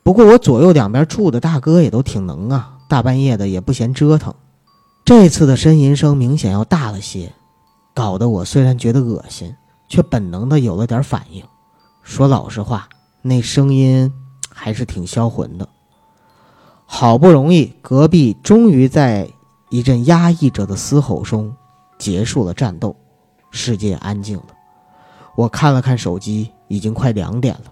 [0.04, 4.34] 不过我左右两边住的大哥也都挺能啊，大半夜的也不嫌折腾。
[5.04, 7.34] 这次的呻吟声明显要大了些，
[7.94, 9.54] 搞得我虽然觉得恶心，
[9.90, 11.44] 却本能的有了点反应。
[12.04, 12.88] 说老实话，
[13.22, 14.10] 那声音
[14.50, 15.68] 还是挺销魂的。
[16.90, 19.30] 好不容易，隔壁终于在
[19.70, 21.54] 一阵压抑着的嘶吼中
[22.00, 22.96] 结束了战斗，
[23.52, 24.46] 世界安静了。
[25.36, 27.72] 我看了看手机，已经快两点了。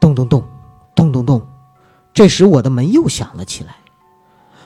[0.00, 0.42] 咚咚咚，
[0.94, 1.40] 咚咚咚，
[2.12, 3.76] 这时我的门又响了起来。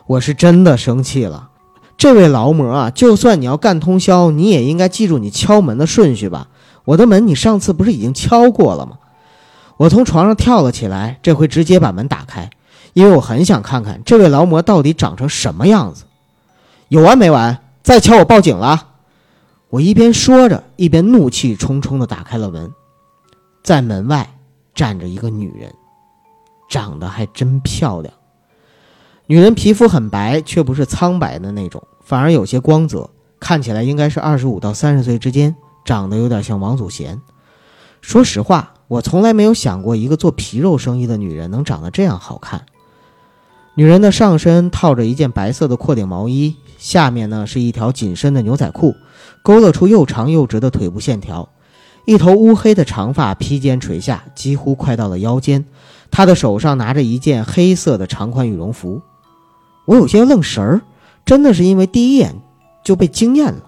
[0.06, 1.50] 我是真的生气了，
[1.98, 6.48] 这位劳模啊，就算你要干通宵，你也应该记住你敲门的顺序吧。
[6.86, 8.98] 我的门，你上次不是已经敲过了吗？
[9.76, 12.50] 我从床上跳了起来，这回直接把门打开，
[12.94, 16.04] 因为我很想看看这位劳模到底长成什么样子。
[16.88, 17.60] 有完没完？
[17.82, 18.88] 再敲我报警了！
[19.68, 22.72] 我一边说着，一边怒气冲冲地打开了门。
[23.62, 24.38] 在门外
[24.74, 25.74] 站着一个女人，
[26.68, 28.14] 长得还真漂亮。
[29.26, 33.10] 女人皮肤很白，却不是苍白的那种，反而有些光泽，
[33.40, 35.56] 看起来应该是二十五到三十岁之间。
[35.84, 37.20] 长得有点像王祖贤。
[38.00, 42.64] 说实话，我从来没有想过一个做皮肉生意的女人能长得这样好看。
[43.74, 48.94] 女人的上身套着一件白色的阔顶毛衣，下面呢是一条紧身的牛仔裤，
[49.42, 51.48] 勾勒出又长又直的腿部线条。
[52.04, 55.64] 一头乌黑的长发披肩垂下，几乎快到了腰间。
[56.10, 59.02] 她的手上拿着一件黑色的长款羽绒服。
[59.86, 60.82] 我有些愣神儿，
[61.24, 62.34] 真的是因为第一眼
[62.84, 63.62] 就被惊艳了。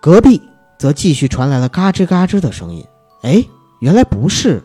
[0.00, 0.40] 隔壁。
[0.78, 2.84] 则继续传来了嘎吱嘎吱的声音。
[3.22, 3.44] 哎，
[3.80, 4.62] 原来不是，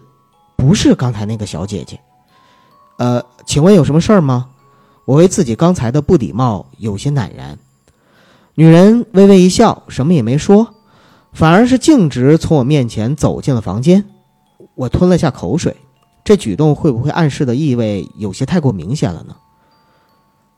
[0.56, 2.00] 不是刚才那个小姐姐。
[2.98, 4.50] 呃，请问有什么事儿吗？
[5.06, 7.58] 我为自己刚才的不礼貌有些赧然。
[8.56, 10.76] 女人微微一笑，什么也没说，
[11.34, 14.06] 反而是径直从我面前走进了房间。
[14.76, 15.76] 我吞了下口水，
[16.24, 19.36] 这举动会不会暗示的意味有些太过明显了呢？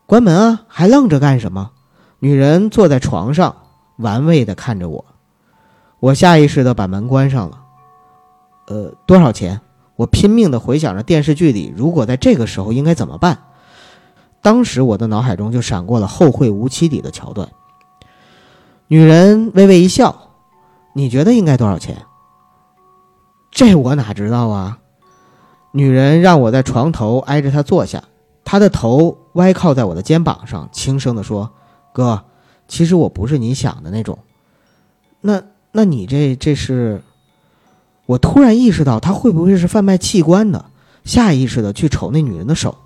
[0.06, 1.70] 关门啊，还愣着干什么？
[2.18, 3.56] 女人坐在床上，
[3.96, 5.04] 玩味的看着我。
[5.98, 7.60] 我下意识的把门关上了。
[8.68, 9.60] 呃，多少钱？
[9.96, 13.38] 我拼命的回想着电视剧里，如果在这个时候应该怎么办。
[14.42, 17.48] 当时我的脑海中就闪过了《后会无期》里的桥段。
[18.86, 20.30] 女人微微一笑
[20.94, 22.02] ：“你觉得应该多少钱？”
[23.50, 24.78] 这我哪知道啊！
[25.72, 28.04] 女人让我在床头挨着她坐下，
[28.44, 31.50] 她的头歪靠在我的肩膀上，轻声地说
[31.92, 32.22] ：“哥，
[32.68, 34.18] 其实我不是你想的那种。
[35.22, 35.42] 那
[35.72, 37.02] 那你这这是？”
[38.06, 40.64] 我突然意识到他会不会是贩卖器官的，
[41.04, 42.76] 下意识的去瞅那女人的手。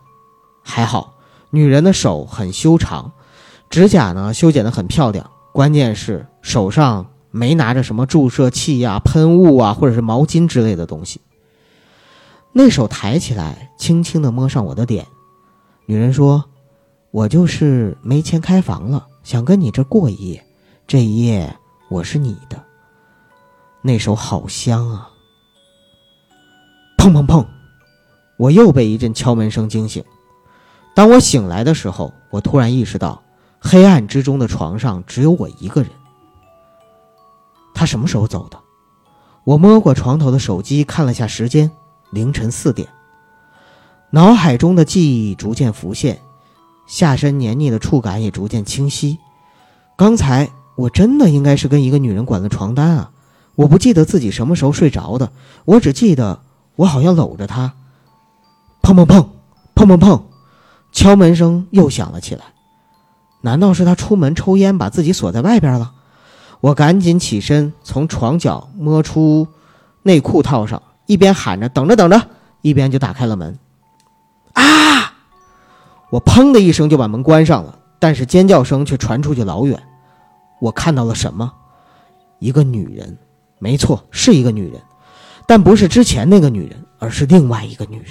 [0.63, 1.15] 还好，
[1.51, 3.13] 女人的手很修长，
[3.69, 11.21] 指甲呢修剪得很漂亮，关键是手上没拿着什么注射器呀、喷雾啊，或者是毛巾之类的东西。
[12.53, 15.07] 那手抬起来，轻轻的摸上我的脸。
[15.87, 16.45] 女人说
[17.11, 20.45] ：“我就是没钱开房了，想跟你这过一夜，
[20.87, 21.57] 这一夜
[21.89, 22.61] 我是你的。”
[23.83, 25.11] 那手好香啊！
[26.99, 27.47] 砰砰砰！
[28.37, 30.05] 我又被一阵敲门声惊醒。
[30.95, 33.23] 当我醒来的时候，我突然意识到，
[33.59, 35.91] 黑暗之中的床上只有我一个人。
[37.73, 38.59] 他什么时候走的？
[39.45, 41.71] 我摸过床头的手机，看了下时间，
[42.11, 42.87] 凌晨四点。
[44.11, 46.21] 脑海中的记忆逐渐浮现，
[46.87, 49.19] 下身黏腻的触感也逐渐清晰。
[49.97, 53.11] 刚才我真的应该是跟一个女人管了床单啊！
[53.55, 55.33] 我不记得自己什么时候睡着的，
[55.65, 56.41] 我只记得
[56.77, 57.75] 我好像搂着他。
[58.83, 59.27] 砰砰砰，
[59.75, 60.23] 砰砰砰，
[60.93, 62.45] 敲门声又响了起来。
[63.43, 65.93] 难道是他出门抽烟，把自己锁在外边了？
[66.61, 69.49] 我赶紧起身，从床角摸出
[70.03, 72.29] 内裤套上，一边喊着“等着，等着”，
[72.61, 73.59] 一边就打开了门。
[74.53, 75.15] 啊！
[76.11, 79.83] 我砰的一声就把门关上了，但是尖叫声却传出去老远。
[80.61, 81.51] 我看到了什么？
[82.41, 83.17] 一个女人。
[83.61, 84.81] 没错，是一个女人，
[85.47, 88.07] 但不是之前那个女人，而是另外一个女人。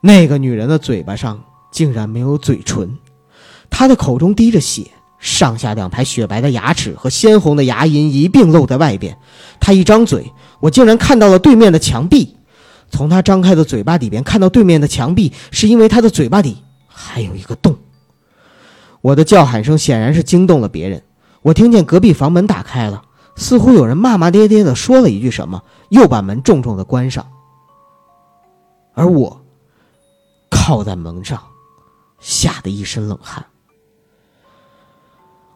[0.00, 1.40] 那个女人的嘴巴上
[1.70, 2.98] 竟然没有嘴唇，
[3.70, 4.90] 她的口中滴着血，
[5.20, 9.16] 上下两排雪白的牙齿和鲜红的牙龈一并露在外边。
[9.60, 12.36] 她一张嘴，我竟然看到了对面的墙壁。
[12.90, 16.56] 从她张开的嘴巴里边看到对面的墙壁，是因为她的嘴巴里
[16.88, 17.78] 还有一个洞。
[19.00, 21.02] 我的叫喊声显然是惊动了别人，
[21.42, 23.02] 我听见隔壁房门打开了。
[23.34, 27.26] 似乎有人骂骂咧咧的说了一句什么，又把门重重的关上。
[28.94, 29.42] 而我
[30.50, 31.42] 靠在门上，
[32.20, 33.46] 吓得一身冷汗。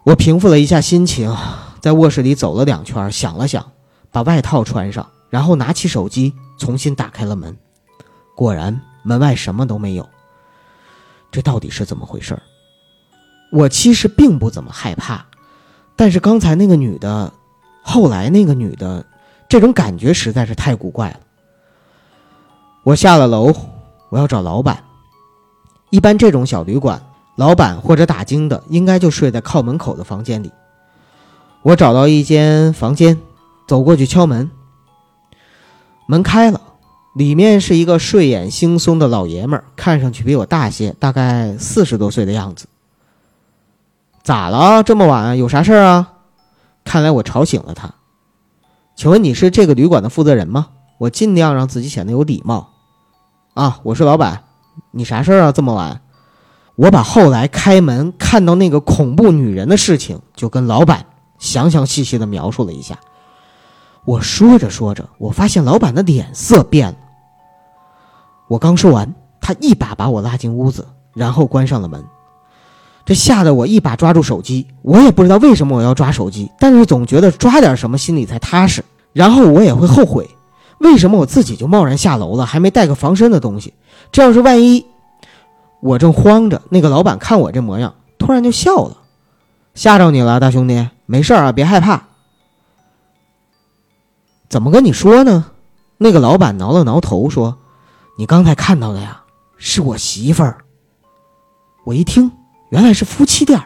[0.04, 1.36] 我平复了一下心情，
[1.80, 3.72] 在卧室里走了两圈，想了想，
[4.10, 7.56] 把外套穿上，然后拿起手机重新打开了门。
[8.34, 10.08] 果然，门外什么都没有。
[11.30, 12.40] 这到底是怎么回事
[13.52, 15.26] 我其实并不怎么害怕，
[15.94, 17.32] 但是刚才那个女的。
[17.88, 19.06] 后来那个女的，
[19.48, 21.20] 这种感觉实在是太古怪了。
[22.82, 23.54] 我下了楼，
[24.10, 24.82] 我要找老板。
[25.90, 27.00] 一般这种小旅馆，
[27.36, 30.50] 老板或者打更的应该就睡在靠门口的房间里。
[31.62, 33.20] 我找到一间房间，
[33.68, 34.50] 走过去敲门。
[36.06, 36.60] 门开了，
[37.14, 42.66] 里面是一个睡眼惺忪的老爷们儿，看上去比我大些，大概四十多岁的样子。
[44.24, 44.82] 咋了？
[44.82, 46.14] 这么晚，有啥事儿啊？
[46.86, 47.92] 看来我吵醒了他，
[48.94, 50.68] 请问你是这个旅馆的负责人吗？
[50.98, 52.70] 我尽量让自己显得有礼貌。
[53.54, 54.44] 啊，我是老板，
[54.92, 55.52] 你啥事儿啊？
[55.52, 56.00] 这么晚？
[56.76, 61.04] 我把后来开门看到那个恐怖女人的事情，就跟老板
[61.38, 62.96] 详详细细的描述了一下。
[64.04, 66.96] 我说着说着，我发现老板的脸色变了。
[68.46, 72.04] 我刚说完，他一把把我拉进屋子，然后关上了门。
[73.06, 78.84] 这吓得我一把抓住手机，我也不知道为什么我要抓手机，但是总觉得抓点什么心里才踏实。
[79.12, 80.28] 然后我也会后悔，
[80.78, 83.72] 为什么我自己就贸然下楼了，还没带个防身的东西？
[84.10, 84.84] 这要是万一……
[85.80, 88.96] 我正慌着，那个老板看我这模样，突然就笑了
[89.74, 92.08] ：“吓着你了，大兄弟，没事啊，别害怕。”
[94.50, 95.46] 怎么跟你说呢？
[95.98, 97.56] 那个老板挠了挠头说
[98.18, 99.22] ：“你刚才看到的呀，
[99.56, 100.58] 是我媳妇儿。”
[101.86, 102.30] 我一听。
[102.70, 103.60] 原来是夫妻店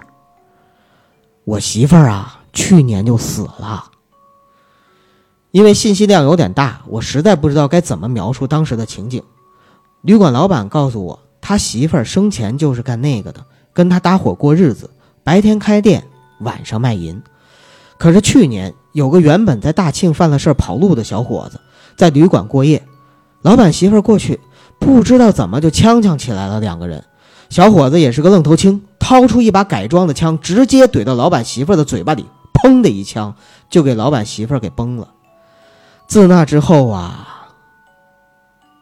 [1.44, 3.85] 我媳妇儿啊，去年就死了。
[5.51, 9.22] 因为信息量有点大，我实在不知道该怎么描述当时的情景。
[10.02, 14.89] 旅馆老板告诉我，他媳妇儿生前就是干那个的，跟他搭伙过日子，
[15.24, 16.06] 白天开店，
[16.40, 17.20] 晚上卖淫。
[17.98, 21.60] 可是去年有个原本在大庆犯了事儿跑路的小伙子，
[21.97, 22.82] 在旅馆过夜，
[23.43, 24.39] 老板媳妇儿过去，
[24.78, 26.60] 不知道怎么就呛呛起来了。
[26.60, 27.05] 两个人，
[27.51, 32.24] 小伙子也是个愣头青，掏出一把改装的枪，直接怼到老板媳妇的嘴巴里，
[32.55, 33.35] 砰的一枪
[33.68, 35.09] 就给老板媳妇给崩了。
[36.06, 37.48] 自那之后啊，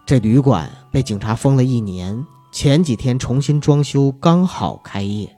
[0.05, 5.35] 这旅馆被警察封了一年，前几天重新装修，刚好开业。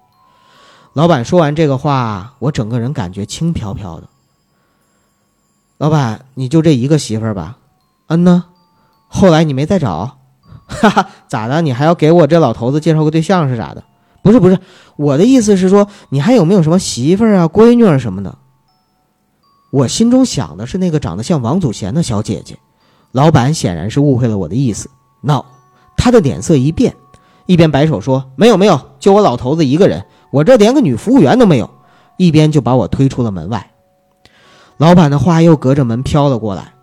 [0.93, 4.09] 老板说完这个话，我整个人感觉轻飘飘的。
[5.79, 7.59] 老板，你就这一个媳妇儿吧？
[8.09, 8.47] 嗯呢。
[9.07, 10.19] 后来你没再找？
[10.67, 11.63] 哈哈，咋的？
[11.63, 13.85] 你还要给我这老头子介绍个对象是咋的？
[14.23, 14.59] 不是不是，
[14.97, 18.37] 我的意思是说，你还有没有什么媳妇儿啊、闺女儿什么的？
[19.71, 22.59] 我心中想的是那个长得像王祖贤的小姐姐。
[23.13, 24.91] 老板显然是误会了我的意思。
[25.23, 25.47] 闹，
[25.97, 26.97] 他的脸色一变，
[27.47, 31.71] 一边摆手说：“没有没有，就我老头子一个人。”我这连个女服务员都没有，
[32.17, 33.71] 一边就把我推出了门外。
[34.77, 36.75] 老板的话又隔着门飘了过来。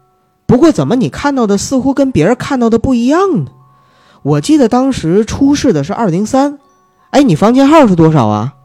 [0.46, 3.52] 不过，怎么你看到的似乎跟别人看到的不一样呢？
[4.28, 6.60] 我记得当时出事的是二零三，
[7.12, 8.56] 哎，你房间号是多少啊？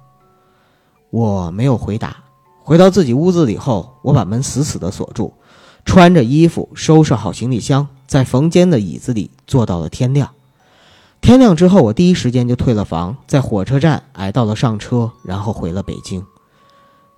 [1.11, 2.17] 我没有回答。
[2.65, 5.35] 回到自己屋子里后，我把门死死的锁住，
[5.85, 10.31] 穿着衣服，收拾好行李箱，在房间的椅子里坐到了天亮。
[11.21, 16.27] 天亮之后，我第一时间就退了房，在火车站挨到了上车，然后回了北京。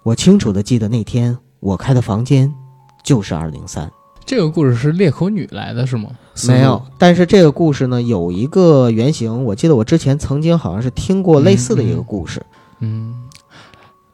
[0.03, 2.55] 我清楚的记得那天我开的房间
[3.03, 3.91] 就是二零三。
[4.27, 6.11] 这个故事是裂口女来的是吗？
[6.49, 12.45] 没有，但是这个故事呢有一个原型，我记得我之前曾经好像是听过类似的一个故事。
[12.81, 13.15] 嗯，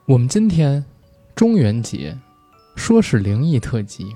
[0.07, 0.85] 我们今天
[1.35, 2.17] 中元节
[2.77, 4.07] 说是灵异特辑。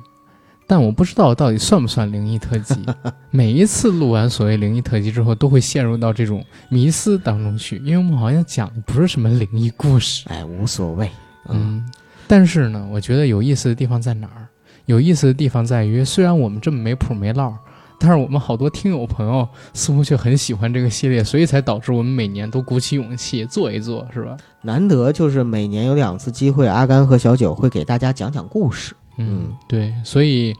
[0.66, 2.74] 但我不知道到底算不算灵异特辑。
[3.30, 10.24] 每一次录完所谓灵异特辑之后，都会陷入到这种迷思当中去，因为我们好像讲的不是什么灵异故事。
[10.30, 11.10] 哎，无所谓。
[11.50, 11.84] 嗯，
[12.26, 14.48] 但是呢，我觉得有意思的地方在哪儿？
[14.86, 17.54] 有意思的地方在于，虽然我们这么没谱没落，
[17.98, 24.36] 但是我们好多听友朋友似乎却很喜欢这个系列，所以才导致我们每年都鼓起勇气做一做，是吧？
[24.62, 28.94] 难得就是每年有两次机会，阿甘和小九会给大家讲讲故事。
[29.16, 30.54] 嗯，对，所以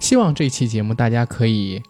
[0.00, 1.82] 希望这期节目大家可以，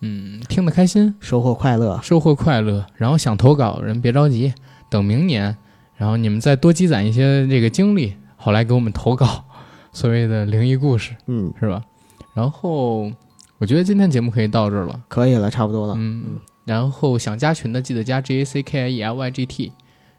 [0.00, 2.84] 嗯，听得开心，收获快乐，收获快乐。
[2.96, 4.52] 然后想投稿的人别着急，
[4.88, 5.56] 等明年，
[5.96, 9.44] 然后你们再多积攒一些这个经历，好来给我们投稿
[9.92, 11.82] 所谓的灵异故事，嗯，是吧？
[12.34, 13.12] 然后
[13.64, 15.94] 我觉得今天节目可以到这儿了，可以了，差不多了。
[15.96, 19.72] 嗯，然后想加群的记得加 J A C K I E L Y G T。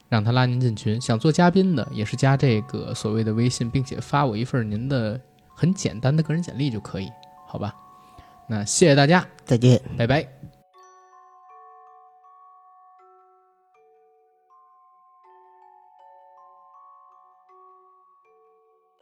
[0.09, 5.19] 让他拉您进群，想做嘉宾的也是加这个所谓的微信，并且发我一份您的
[5.53, 7.07] 很简单的个人简历就可以，
[7.47, 7.75] 好吧？
[8.47, 10.54] 那谢谢大家，再见，拜拜。